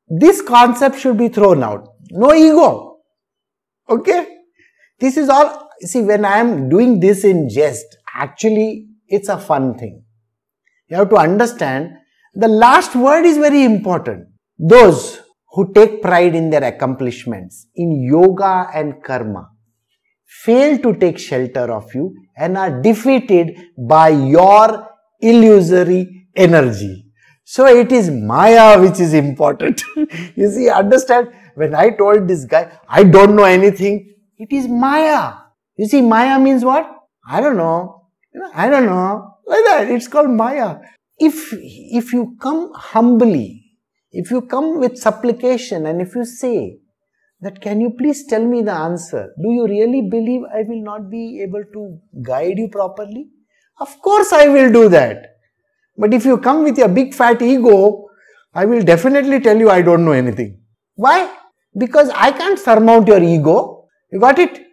[0.09, 1.89] this concept should be thrown out.
[2.11, 2.99] No ego.
[3.89, 4.27] Okay?
[4.99, 5.71] This is all.
[5.81, 10.05] See, when I am doing this in jest, actually, it's a fun thing.
[10.89, 11.93] You have to understand
[12.35, 14.27] the last word is very important.
[14.63, 15.21] Those
[15.53, 19.49] who take pride in their accomplishments in yoga and karma
[20.27, 24.87] fail to take shelter of you and are defeated by your
[25.21, 27.07] illusory energy.
[27.45, 29.83] So it is Maya which is important.
[30.37, 35.33] you see, understand when I told this guy, I don't know anything, it is Maya.
[35.77, 36.87] You see, Maya means what?
[37.27, 38.03] I don't know.
[38.55, 39.37] I don't know.
[39.47, 39.91] Like that.
[39.91, 40.77] It's called Maya.
[41.19, 43.60] If, if you come humbly,
[44.13, 46.79] if you come with supplication and if you say
[47.41, 49.33] that, can you please tell me the answer?
[49.41, 53.29] Do you really believe I will not be able to guide you properly?
[53.79, 55.37] Of course I will do that.
[55.97, 58.09] But if you come with your big fat ego,
[58.53, 60.61] I will definitely tell you I don't know anything.
[60.97, 61.33] Why?
[61.79, 63.89] Because I can't surmount your ego.
[64.13, 64.67] You got it?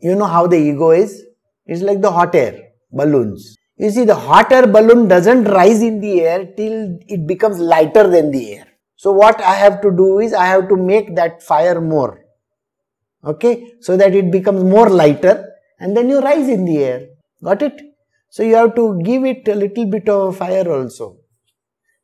[0.00, 1.24] You know how the ego is?
[1.64, 3.55] It's like the hot air balloons.
[3.78, 8.08] You see, the hot air balloon doesn't rise in the air till it becomes lighter
[8.08, 8.66] than the air.
[8.96, 12.24] So, what I have to do is I have to make that fire more.
[13.22, 17.08] Okay, so that it becomes more lighter and then you rise in the air.
[17.44, 17.82] Got it?
[18.30, 21.18] So, you have to give it a little bit of fire also.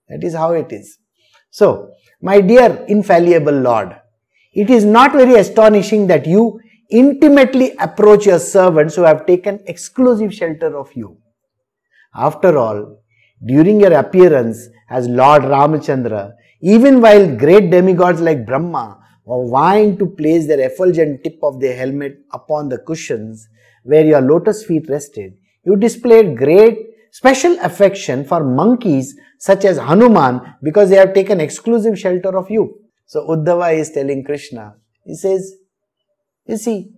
[0.09, 0.99] That is how it is.
[1.51, 3.97] So, my dear infallible Lord,
[4.53, 6.61] it is not very astonishing that you
[6.91, 11.22] intimately approach your servants who have taken exclusive shelter of you.
[12.15, 12.99] After all,
[13.45, 20.07] during your appearance as Lord Ramachandra, even while great demigods like Brahma were vying to
[20.07, 23.49] place their effulgent tip of their helmet upon the cushions
[23.85, 25.35] where your lotus feet rested,
[25.65, 26.79] you displayed great
[27.11, 32.79] special affection for monkeys such as Hanuman because they have taken exclusive shelter of you.
[33.07, 35.57] So Uddhava is telling Krishna, he says,
[36.47, 36.93] you see,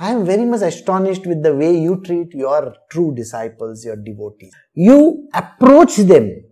[0.00, 4.52] I am very much astonished with the way you treat your true disciples, your devotees.
[4.74, 6.44] You approach them.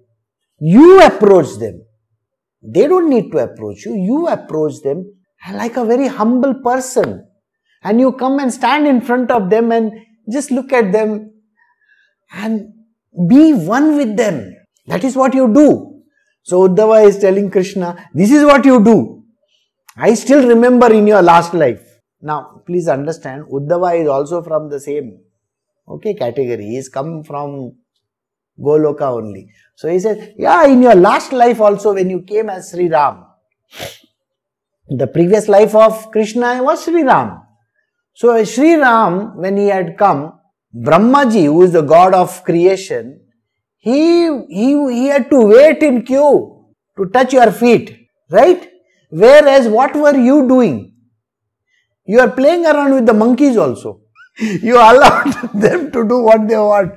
[0.58, 1.84] You approach them.
[2.60, 3.94] They don't need to approach you.
[3.94, 5.12] You approach them
[5.52, 7.28] like a very humble person.
[7.84, 9.92] And you come and stand in front of them and
[10.28, 11.30] just look at them
[12.32, 12.72] and
[13.28, 14.56] be one with them.
[14.86, 16.02] That is what you do.
[16.42, 19.22] So Uddhava is telling Krishna, this is what you do.
[19.96, 21.85] I still remember in your last life.
[22.20, 25.20] Now, please understand, Uddhava is also from the same
[25.88, 26.64] okay category.
[26.64, 27.76] He is come from
[28.58, 29.50] Goloka only.
[29.74, 33.24] So he says, yeah, in your last life also when you came as Sri Ram,
[34.88, 37.42] the previous life of Krishna was Sri Ram.
[38.14, 40.38] So Sri Ram, when he had come,
[40.74, 43.20] Brahmaji, who is the god of creation,
[43.76, 46.64] he, he, he had to wait in queue
[46.96, 48.70] to touch your feet, right?
[49.10, 50.95] Whereas what were you doing?
[52.06, 54.00] You are playing around with the monkeys also.
[54.38, 56.92] You allowed them to do what they want.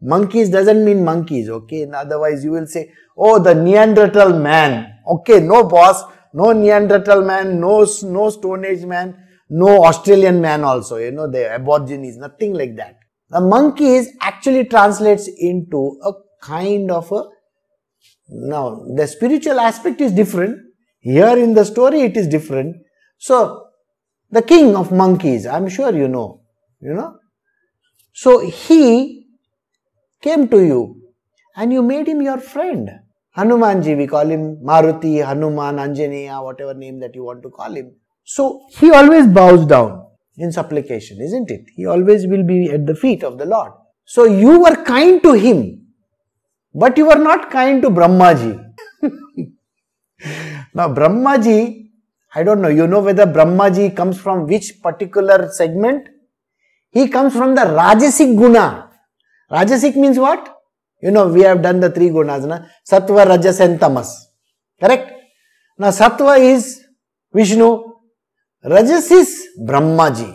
[0.00, 1.86] Monkeys doesn't mean monkeys, okay?
[1.92, 4.94] Otherwise, you will say, oh, the Neanderthal man.
[5.06, 9.16] Okay, no boss, no Neanderthal man, no, no Stone Age man,
[9.50, 12.98] no Australian man also, you know, the Aborigines, nothing like that.
[13.30, 17.24] The monkeys actually translates into a kind of a,
[18.28, 20.58] now the spiritual aspect is different.
[21.00, 22.76] Here in the story it is different.
[23.18, 23.67] So
[24.30, 26.42] the king of monkeys, I'm sure you know,
[26.80, 27.18] you know.
[28.12, 29.26] So he
[30.20, 31.00] came to you
[31.56, 32.90] and you made him your friend.
[33.36, 37.92] Hanumanji, we call him Maruti, Hanuman, Anjaneya, whatever name that you want to call him.
[38.24, 40.04] So he always bows down
[40.36, 41.62] in supplication, isn't it?
[41.76, 43.72] He always will be at the feet of the Lord.
[44.04, 45.86] So you were kind to him,
[46.74, 48.64] but you were not kind to Brahmaji.
[50.74, 51.87] now Brahmaji
[52.38, 56.08] I don't know, you know whether Brahmaji comes from which particular segment?
[56.90, 58.90] He comes from the Rajasic Guna.
[59.50, 60.56] Rajasic means what?
[61.02, 62.58] You know, we have done the three gunas, na?
[62.88, 64.28] Sattva, Rajas and Tamas.
[64.80, 65.12] Correct?
[65.78, 66.84] Now, Sattva is
[67.32, 67.70] Vishnu,
[68.64, 70.30] Rajas is Brahmaji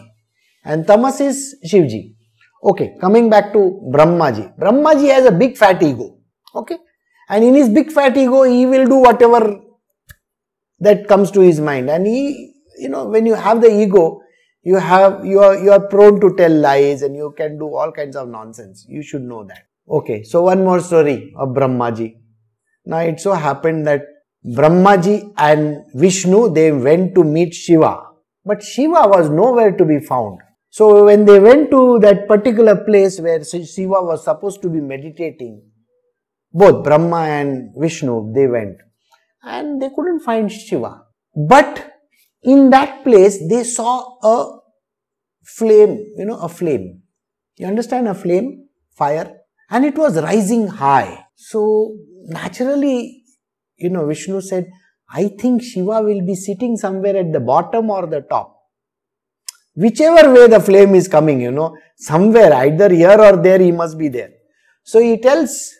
[0.65, 2.15] and Tamas is Shivji.
[2.63, 3.61] Okay, coming back to
[3.93, 4.57] Brahmaji.
[4.57, 6.17] Brahmaji has a big fat ego.
[6.53, 6.77] Okay?
[7.29, 9.61] And in his big fat ego, he will do whatever
[10.84, 11.89] that comes to his mind.
[11.89, 14.21] And he you know when you have the ego
[14.63, 17.91] you have you are you are prone to tell lies and you can do all
[17.91, 18.86] kinds of nonsense.
[18.88, 19.65] You should know that.
[19.89, 22.15] Okay so one more story of brahmaji.
[22.86, 24.05] Now it so happened that
[24.45, 28.01] brahmaji and vishnu they went to meet shiva.
[28.45, 30.39] But shiva was nowhere to be found.
[30.69, 35.61] So when they went to that particular place where shiva was supposed to be meditating
[36.51, 38.77] both brahma and vishnu they went
[39.43, 41.03] and they couldn't find Shiva.
[41.35, 41.91] But
[42.41, 44.59] in that place, they saw a
[45.43, 47.01] flame, you know, a flame.
[47.57, 48.67] You understand a flame?
[48.95, 49.31] Fire.
[49.69, 51.25] And it was rising high.
[51.35, 53.23] So naturally,
[53.77, 54.69] you know, Vishnu said,
[55.09, 58.57] I think Shiva will be sitting somewhere at the bottom or the top.
[59.75, 63.97] Whichever way the flame is coming, you know, somewhere, either here or there, he must
[63.97, 64.29] be there.
[64.83, 65.73] So he tells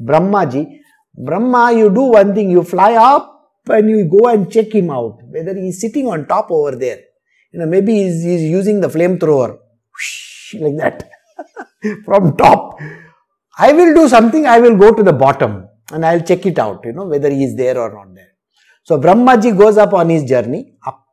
[0.00, 0.77] Brahmaji,
[1.18, 5.18] Brahma, you do one thing, you fly up and you go and check him out,
[5.24, 7.00] whether he's sitting on top over there.
[7.52, 9.58] You know, maybe he's, using the flamethrower
[10.54, 11.10] like that
[12.04, 12.78] from top.
[13.58, 16.84] I will do something, I will go to the bottom and I'll check it out,
[16.84, 18.32] you know, whether he is there or not there.
[18.84, 21.04] So Brahmaji goes up on his journey, up,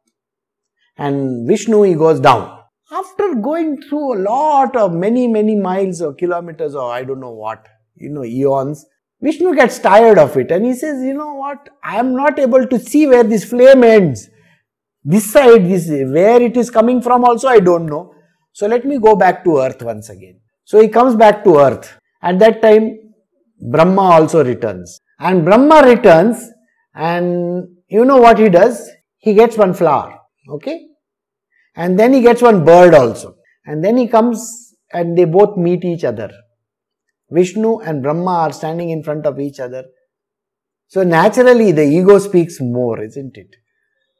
[0.97, 2.59] and Vishnu he goes down.
[2.91, 7.31] After going through a lot of many, many miles or kilometers or I don't know
[7.31, 8.85] what, you know, eons,
[9.21, 12.67] Vishnu gets tired of it and he says, you know what, I am not able
[12.67, 14.29] to see where this flame ends.
[15.03, 18.13] This side, this where it is coming from also I don't know.
[18.51, 20.39] So let me go back to earth once again.
[20.63, 21.97] So he comes back to earth.
[22.21, 22.97] At that time,
[23.59, 24.99] Brahma also returns.
[25.19, 26.49] And Brahma returns
[26.93, 28.89] and you know what he does?
[29.17, 30.19] He gets one flower.
[30.49, 30.87] Okay?
[31.75, 33.35] And then he gets one bird also.
[33.65, 36.31] And then he comes and they both meet each other.
[37.29, 39.85] Vishnu and Brahma are standing in front of each other.
[40.87, 43.55] So naturally the ego speaks more, isn't it?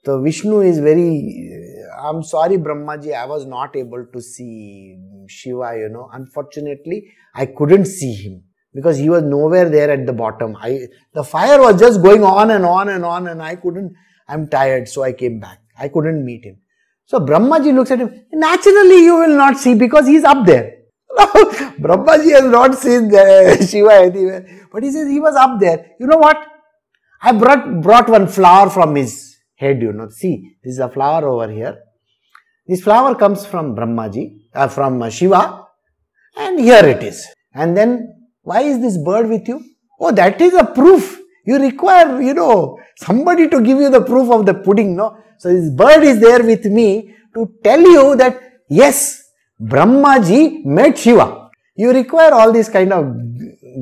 [0.03, 4.97] So Vishnu is very, I'm sorry Brahmaji, I was not able to see
[5.27, 6.09] Shiva, you know.
[6.13, 8.43] Unfortunately, I couldn't see him
[8.73, 10.55] because he was nowhere there at the bottom.
[10.59, 13.93] I, the fire was just going on and on and on and I couldn't,
[14.27, 15.59] I'm tired, so I came back.
[15.77, 16.57] I couldn't meet him.
[17.05, 20.74] So Brahmaji looks at him, naturally you will not see because he's up there.
[21.79, 25.91] Brahmaji has not seen the Shiva anywhere, but he says he was up there.
[25.99, 26.37] You know what?
[27.21, 30.09] I brought, brought one flower from his head, you know.
[30.09, 31.77] See, this is a flower over here.
[32.67, 35.65] This flower comes from Brahmaji, uh, from Shiva,
[36.35, 37.25] and here it is.
[37.53, 39.63] And then, why is this bird with you?
[39.99, 41.19] Oh, that is a proof.
[41.45, 45.17] You require, you know, somebody to give you the proof of the pudding, no?
[45.37, 49.24] So, this bird is there with me to tell you that, yes,
[49.61, 51.49] Brahmaji met Shiva.
[51.75, 53.15] You require all these kind of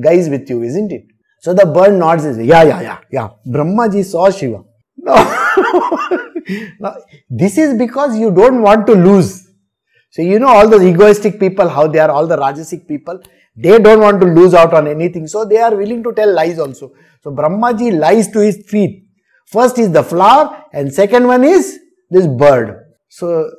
[0.02, 1.06] guys with you, isn't it?
[1.40, 3.30] So the bird nods and says, yeah, yeah, yeah, yeah.
[3.46, 4.64] Brahmaji saw Shiva.
[4.98, 5.14] No.
[6.80, 6.96] no.
[7.30, 9.48] This is because you don't want to lose.
[10.12, 13.20] So you know all those egoistic people, how they are, all the Rajasic people,
[13.56, 15.28] they don't want to lose out on anything.
[15.28, 16.94] So they are willing to tell lies also.
[17.24, 19.08] So Brahmaji lies to his feet.
[19.48, 22.86] First is the flower and second one is this bird.
[23.10, 23.52] So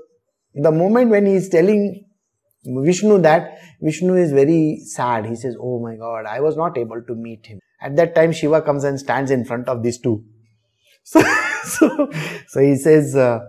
[0.54, 2.04] the moment when he is telling
[2.64, 5.26] Vishnu that, Vishnu is very sad.
[5.26, 7.60] He says, Oh my god, I was not able to meet him.
[7.80, 10.24] At that time, Shiva comes and stands in front of these two.
[11.06, 11.20] So,
[11.64, 12.10] so,
[12.48, 13.40] so he says, uh,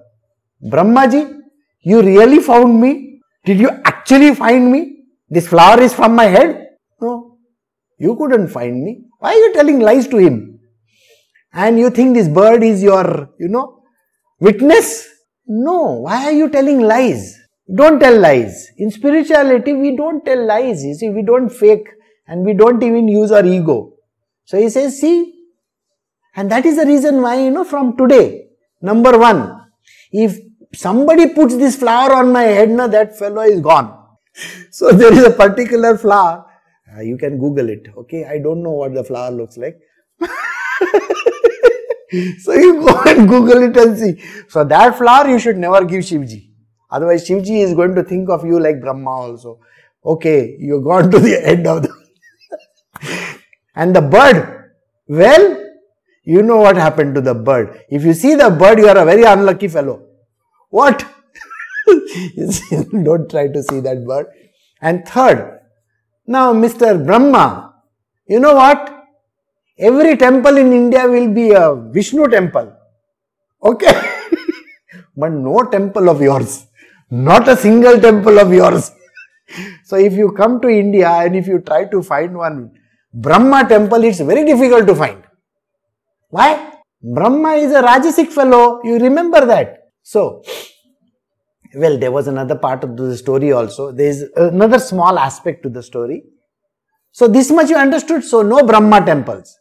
[0.61, 1.39] Brahmaji,
[1.81, 3.21] you really found me?
[3.45, 5.05] Did you actually find me?
[5.29, 6.67] This flower is from my head?
[6.99, 7.37] No,
[7.97, 9.05] you couldn't find me.
[9.19, 10.59] Why are you telling lies to him?
[11.53, 13.83] And you think this bird is your, you know,
[14.39, 15.07] witness?
[15.47, 17.37] No, why are you telling lies?
[17.73, 18.69] Don't tell lies.
[18.77, 20.83] In spirituality, we don't tell lies.
[20.83, 21.87] You see, we don't fake
[22.27, 23.93] and we don't even use our ego.
[24.45, 25.33] So he says, see,
[26.35, 28.47] and that is the reason why, you know, from today,
[28.81, 29.61] number one,
[30.11, 30.37] if
[30.73, 34.01] somebody puts this flower on my head, now that fellow is gone.
[34.71, 36.45] So there is a particular flower.
[36.93, 37.87] Uh, you can Google it.
[37.97, 39.79] Okay, I don't know what the flower looks like.
[42.39, 44.23] so you go and Google it and see.
[44.49, 46.51] So that flower you should never give Shivji.
[46.91, 49.59] Otherwise, Shivji is going to think of you like Brahma also.
[50.05, 51.93] Okay, you gone to the end of the.
[53.75, 54.71] and the bird,
[55.07, 55.63] well,
[56.23, 57.81] you know what happened to the bird.
[57.89, 60.07] If you see the bird, you are a very unlucky fellow.
[60.69, 61.05] What?
[61.87, 64.27] Don't try to see that bird.
[64.81, 65.61] And third,
[66.27, 67.03] now Mr.
[67.05, 67.73] Brahma,
[68.27, 68.94] you know what?
[69.77, 72.73] Every temple in India will be a Vishnu temple.
[73.61, 73.93] Okay?
[75.17, 76.67] but no temple of yours.
[77.11, 78.91] Not a single temple of yours.
[79.83, 82.71] so if you come to India and if you try to find one
[83.13, 85.23] Brahma temple, it's very difficult to find.
[86.29, 86.73] Why?
[87.01, 88.81] Brahma is a Rajasic fellow.
[88.83, 89.91] You remember that.
[90.01, 90.43] So,
[91.75, 93.91] well, there was another part of the story also.
[93.91, 96.23] There is another small aspect to the story.
[97.11, 98.23] So, this much you understood.
[98.23, 99.57] So, no Brahma temples.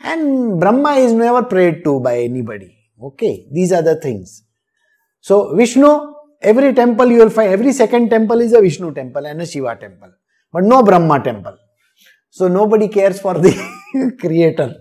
[0.00, 2.76] And Brahma is never prayed to by anybody.
[3.02, 4.42] Okay, these are the things.
[5.20, 9.40] So, Vishnu every temple you will find, every second temple is a Vishnu temple and
[9.40, 10.12] a Shiva temple,
[10.52, 11.56] but no Brahma temple.
[12.30, 13.52] So nobody cares for the
[14.20, 14.74] creator.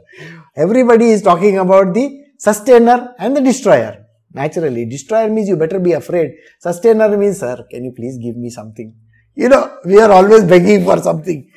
[0.56, 4.06] Everybody is talking about the sustainer and the destroyer.
[4.34, 6.32] Naturally, destroyer means you better be afraid.
[6.60, 8.94] Sustainer means, sir, can you please give me something?
[9.34, 11.50] You know, we are always begging for something.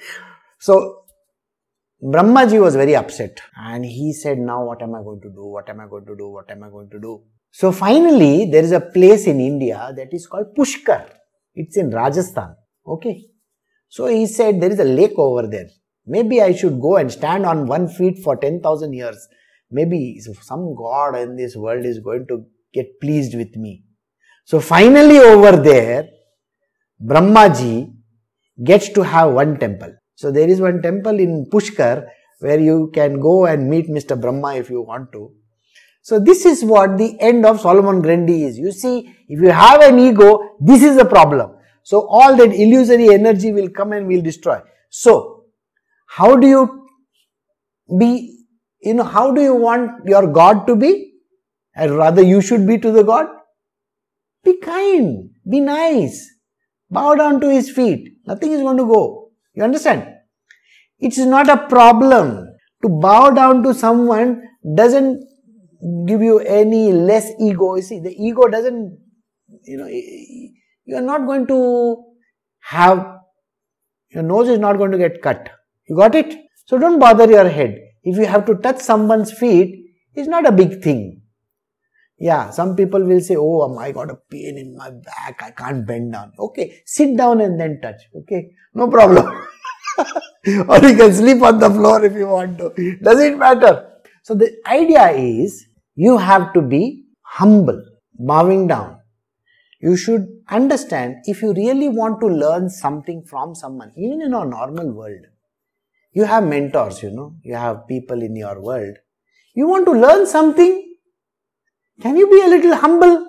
[0.59, 0.98] So,
[2.03, 5.47] Brahmaji was very upset and he said, now what am I going to do?
[5.47, 6.29] What am I going to do?
[6.29, 7.23] What am I going to do?
[7.51, 11.11] So finally, there is a place in India that is called Pushkar.
[11.55, 12.55] It's in Rajasthan.
[12.87, 13.27] Okay.
[13.89, 15.69] So he said, there is a lake over there.
[16.07, 19.29] Maybe I should go and stand on one feet for 10,000 years.
[19.71, 23.85] maybe some God in this world is going to get pleased with me.
[24.45, 26.09] So finally over there,
[27.05, 27.95] Brahmaji
[28.65, 29.95] gets to have one temple.
[30.19, 32.09] So there is one temple in Pushkar
[32.41, 34.21] where you can go and meet Mr.
[34.21, 35.31] Brahma if you want to.
[36.03, 38.59] So this is what the end of Solomon Grundy is.
[38.59, 41.53] You see, if you have an ego, this is the problem.
[41.85, 44.59] So all that illusory energy will come and will destroy.
[44.91, 45.45] So,
[46.07, 46.89] how do you
[47.97, 48.45] be,
[48.83, 51.12] you know, how do you want your God to be?
[51.77, 53.27] And rather you should be to the God?
[54.43, 56.29] Be kind, be nice,
[56.91, 58.16] bow down to his feet.
[58.27, 59.28] Nothing is going to go.
[59.59, 60.07] You understand?
[61.01, 62.47] It's not a problem
[62.83, 64.41] to bow down to someone
[64.77, 65.25] doesn't
[66.07, 67.75] give you any less ego.
[67.75, 68.97] You see, the ego doesn't,
[69.65, 72.05] you know, you are not going to
[72.61, 73.05] have,
[74.11, 75.51] your nose is not going to get cut.
[75.89, 76.37] You got it?
[76.67, 77.81] So don't bother your head.
[78.05, 79.75] If you have to touch someone's feet,
[80.15, 81.18] it's not a big thing.
[82.19, 85.51] Yeah, some people will say, Oh, um, I got a pain in my back, I
[85.53, 86.33] can't bend down.
[86.39, 88.03] Okay, sit down and then touch.
[88.14, 89.27] Okay, no problem.
[90.69, 92.97] or you can sleep on the floor if you want to.
[93.03, 93.89] Doesn't matter.
[94.23, 97.85] So the idea is you have to be humble,
[98.19, 99.01] bowing down.
[99.81, 104.47] You should understand if you really want to learn something from someone, even in our
[104.47, 105.27] normal world,
[106.12, 108.97] you have mentors, you know, you have people in your world.
[109.55, 110.88] You want to learn something,
[112.01, 113.27] can you be a little humble?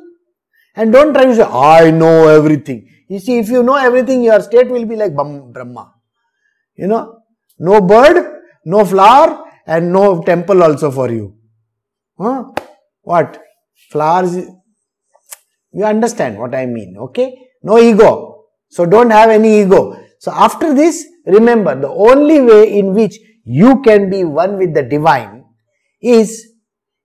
[0.76, 2.88] And don't try to say, I know everything.
[3.08, 5.94] You see, if you know everything, your state will be like Brahma.
[6.76, 7.22] You know,
[7.58, 11.36] no bird, no flower, and no temple also for you.
[12.18, 12.46] Huh?
[13.02, 13.42] What?
[13.90, 14.36] Flowers,
[15.72, 17.38] you understand what I mean, okay?
[17.64, 18.46] No ego.
[18.70, 20.00] So don't have any ego.
[20.20, 24.84] So after this, remember the only way in which you can be one with the
[24.84, 25.46] divine
[26.02, 26.49] is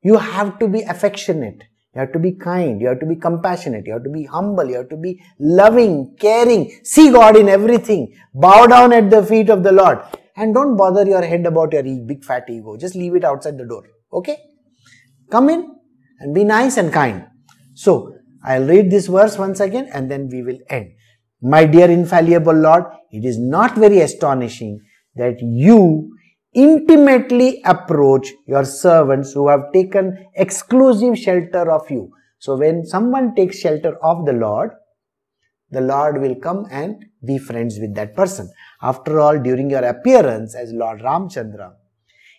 [0.05, 1.63] you have to be affectionate.
[1.95, 2.81] You have to be kind.
[2.81, 3.87] You have to be compassionate.
[3.87, 4.69] You have to be humble.
[4.69, 6.73] You have to be loving, caring.
[6.83, 8.15] See God in everything.
[8.35, 10.01] Bow down at the feet of the Lord.
[10.37, 12.77] And don't bother your head about your big fat ego.
[12.77, 13.85] Just leave it outside the door.
[14.13, 14.37] Okay?
[15.31, 15.75] Come in
[16.19, 17.27] and be nice and kind.
[17.75, 20.93] So, I'll read this verse once again and then we will end.
[21.41, 24.81] My dear infallible Lord, it is not very astonishing
[25.17, 26.14] that you
[26.55, 32.11] intimately approach your servants who have taken exclusive shelter of you.
[32.39, 34.71] So when someone takes shelter of the Lord,
[35.71, 38.51] the Lord will come and be friends with that person.
[38.83, 41.73] After all, during your appearance as Lord Ramchandra,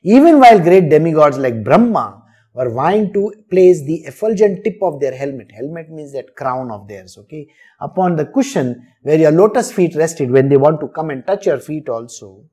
[0.03, 2.22] even while great demigods like Brahma
[2.53, 6.88] were vying to place the effulgent tip of their helmet, helmet means that crown of
[6.88, 7.47] theirs, okay,
[7.82, 11.47] upon the cushion where your lotus feet rested when they want to come and touch
[11.47, 12.45] your feet also,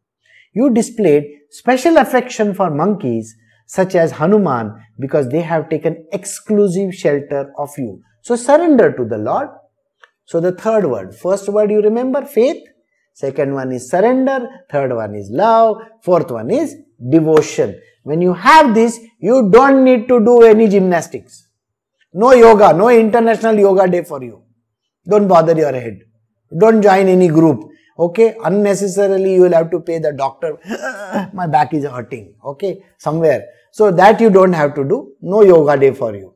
[0.53, 3.35] you displayed special affection for monkeys
[3.67, 8.03] such as Hanuman because they have taken exclusive shelter of you.
[8.23, 9.49] So surrender to the Lord.
[10.27, 12.63] So the third word, first word you remember faith,
[13.15, 16.77] second one is surrender, third one is love, fourth one is
[17.11, 17.81] devotion.
[18.03, 21.49] When you have this, you don't need to do any gymnastics.
[22.13, 24.43] No yoga, no international yoga day for you.
[25.09, 26.01] Don't bother your head.
[26.57, 30.59] Don't join any group okay unnecessarily you will have to pay the doctor.
[31.33, 32.35] My back is hurting.
[32.45, 33.45] Okay somewhere.
[33.73, 35.13] So that you don't have to do.
[35.21, 36.35] No yoga day for you.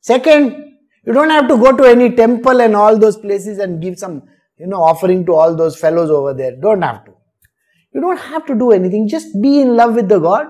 [0.00, 0.62] Second
[1.04, 4.22] you don't have to go to any temple and all those places and give some
[4.58, 6.56] you know offering to all those fellows over there.
[6.56, 7.12] Don't have to.
[7.92, 9.08] You don't have to do anything.
[9.08, 10.46] Just be in love with the god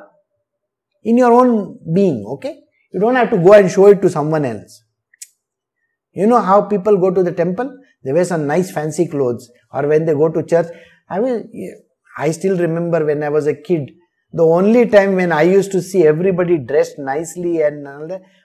[1.03, 2.61] in your own being okay?
[2.93, 4.83] You don't have to go and show it to someone else.
[6.13, 7.77] You know how people go to the temple
[8.07, 10.67] they wear some nice fancy clothes or when they go to church.
[11.09, 11.51] I mean,
[12.17, 13.91] I still remember when I was a kid,
[14.33, 17.87] the only time when I used to see everybody dressed nicely and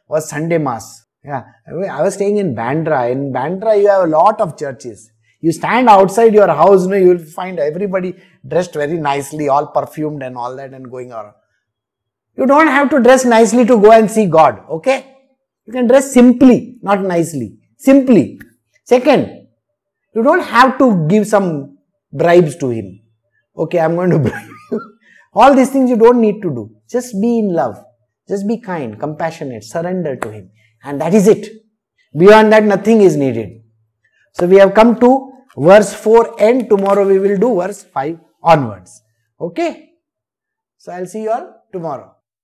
[0.07, 1.05] was Sunday Mass.
[1.23, 3.11] Yeah, I was staying in Bandra.
[3.11, 5.11] In Bandra, you have a lot of churches.
[5.39, 8.15] You stand outside your house, you, know, you will find everybody
[8.47, 11.33] dressed very nicely, all perfumed and all that, and going around.
[12.37, 15.15] You don't have to dress nicely to go and see God, okay?
[15.65, 17.57] You can dress simply, not nicely.
[17.77, 18.39] Simply.
[18.83, 19.40] Second,
[20.13, 21.77] you don't have to give some
[22.11, 23.01] bribes to him.
[23.57, 24.97] Okay, I'm going to bribe you.
[25.33, 26.75] All these things you don't need to do.
[26.89, 27.83] Just be in love.
[28.27, 30.51] Just be kind, compassionate, surrender to him.
[30.83, 31.47] And that is it.
[32.17, 33.61] Beyond that, nothing is needed.
[34.33, 39.01] So we have come to verse 4 and tomorrow we will do verse 5 onwards.
[39.39, 39.89] Okay?
[40.77, 42.15] So I'll see you all tomorrow.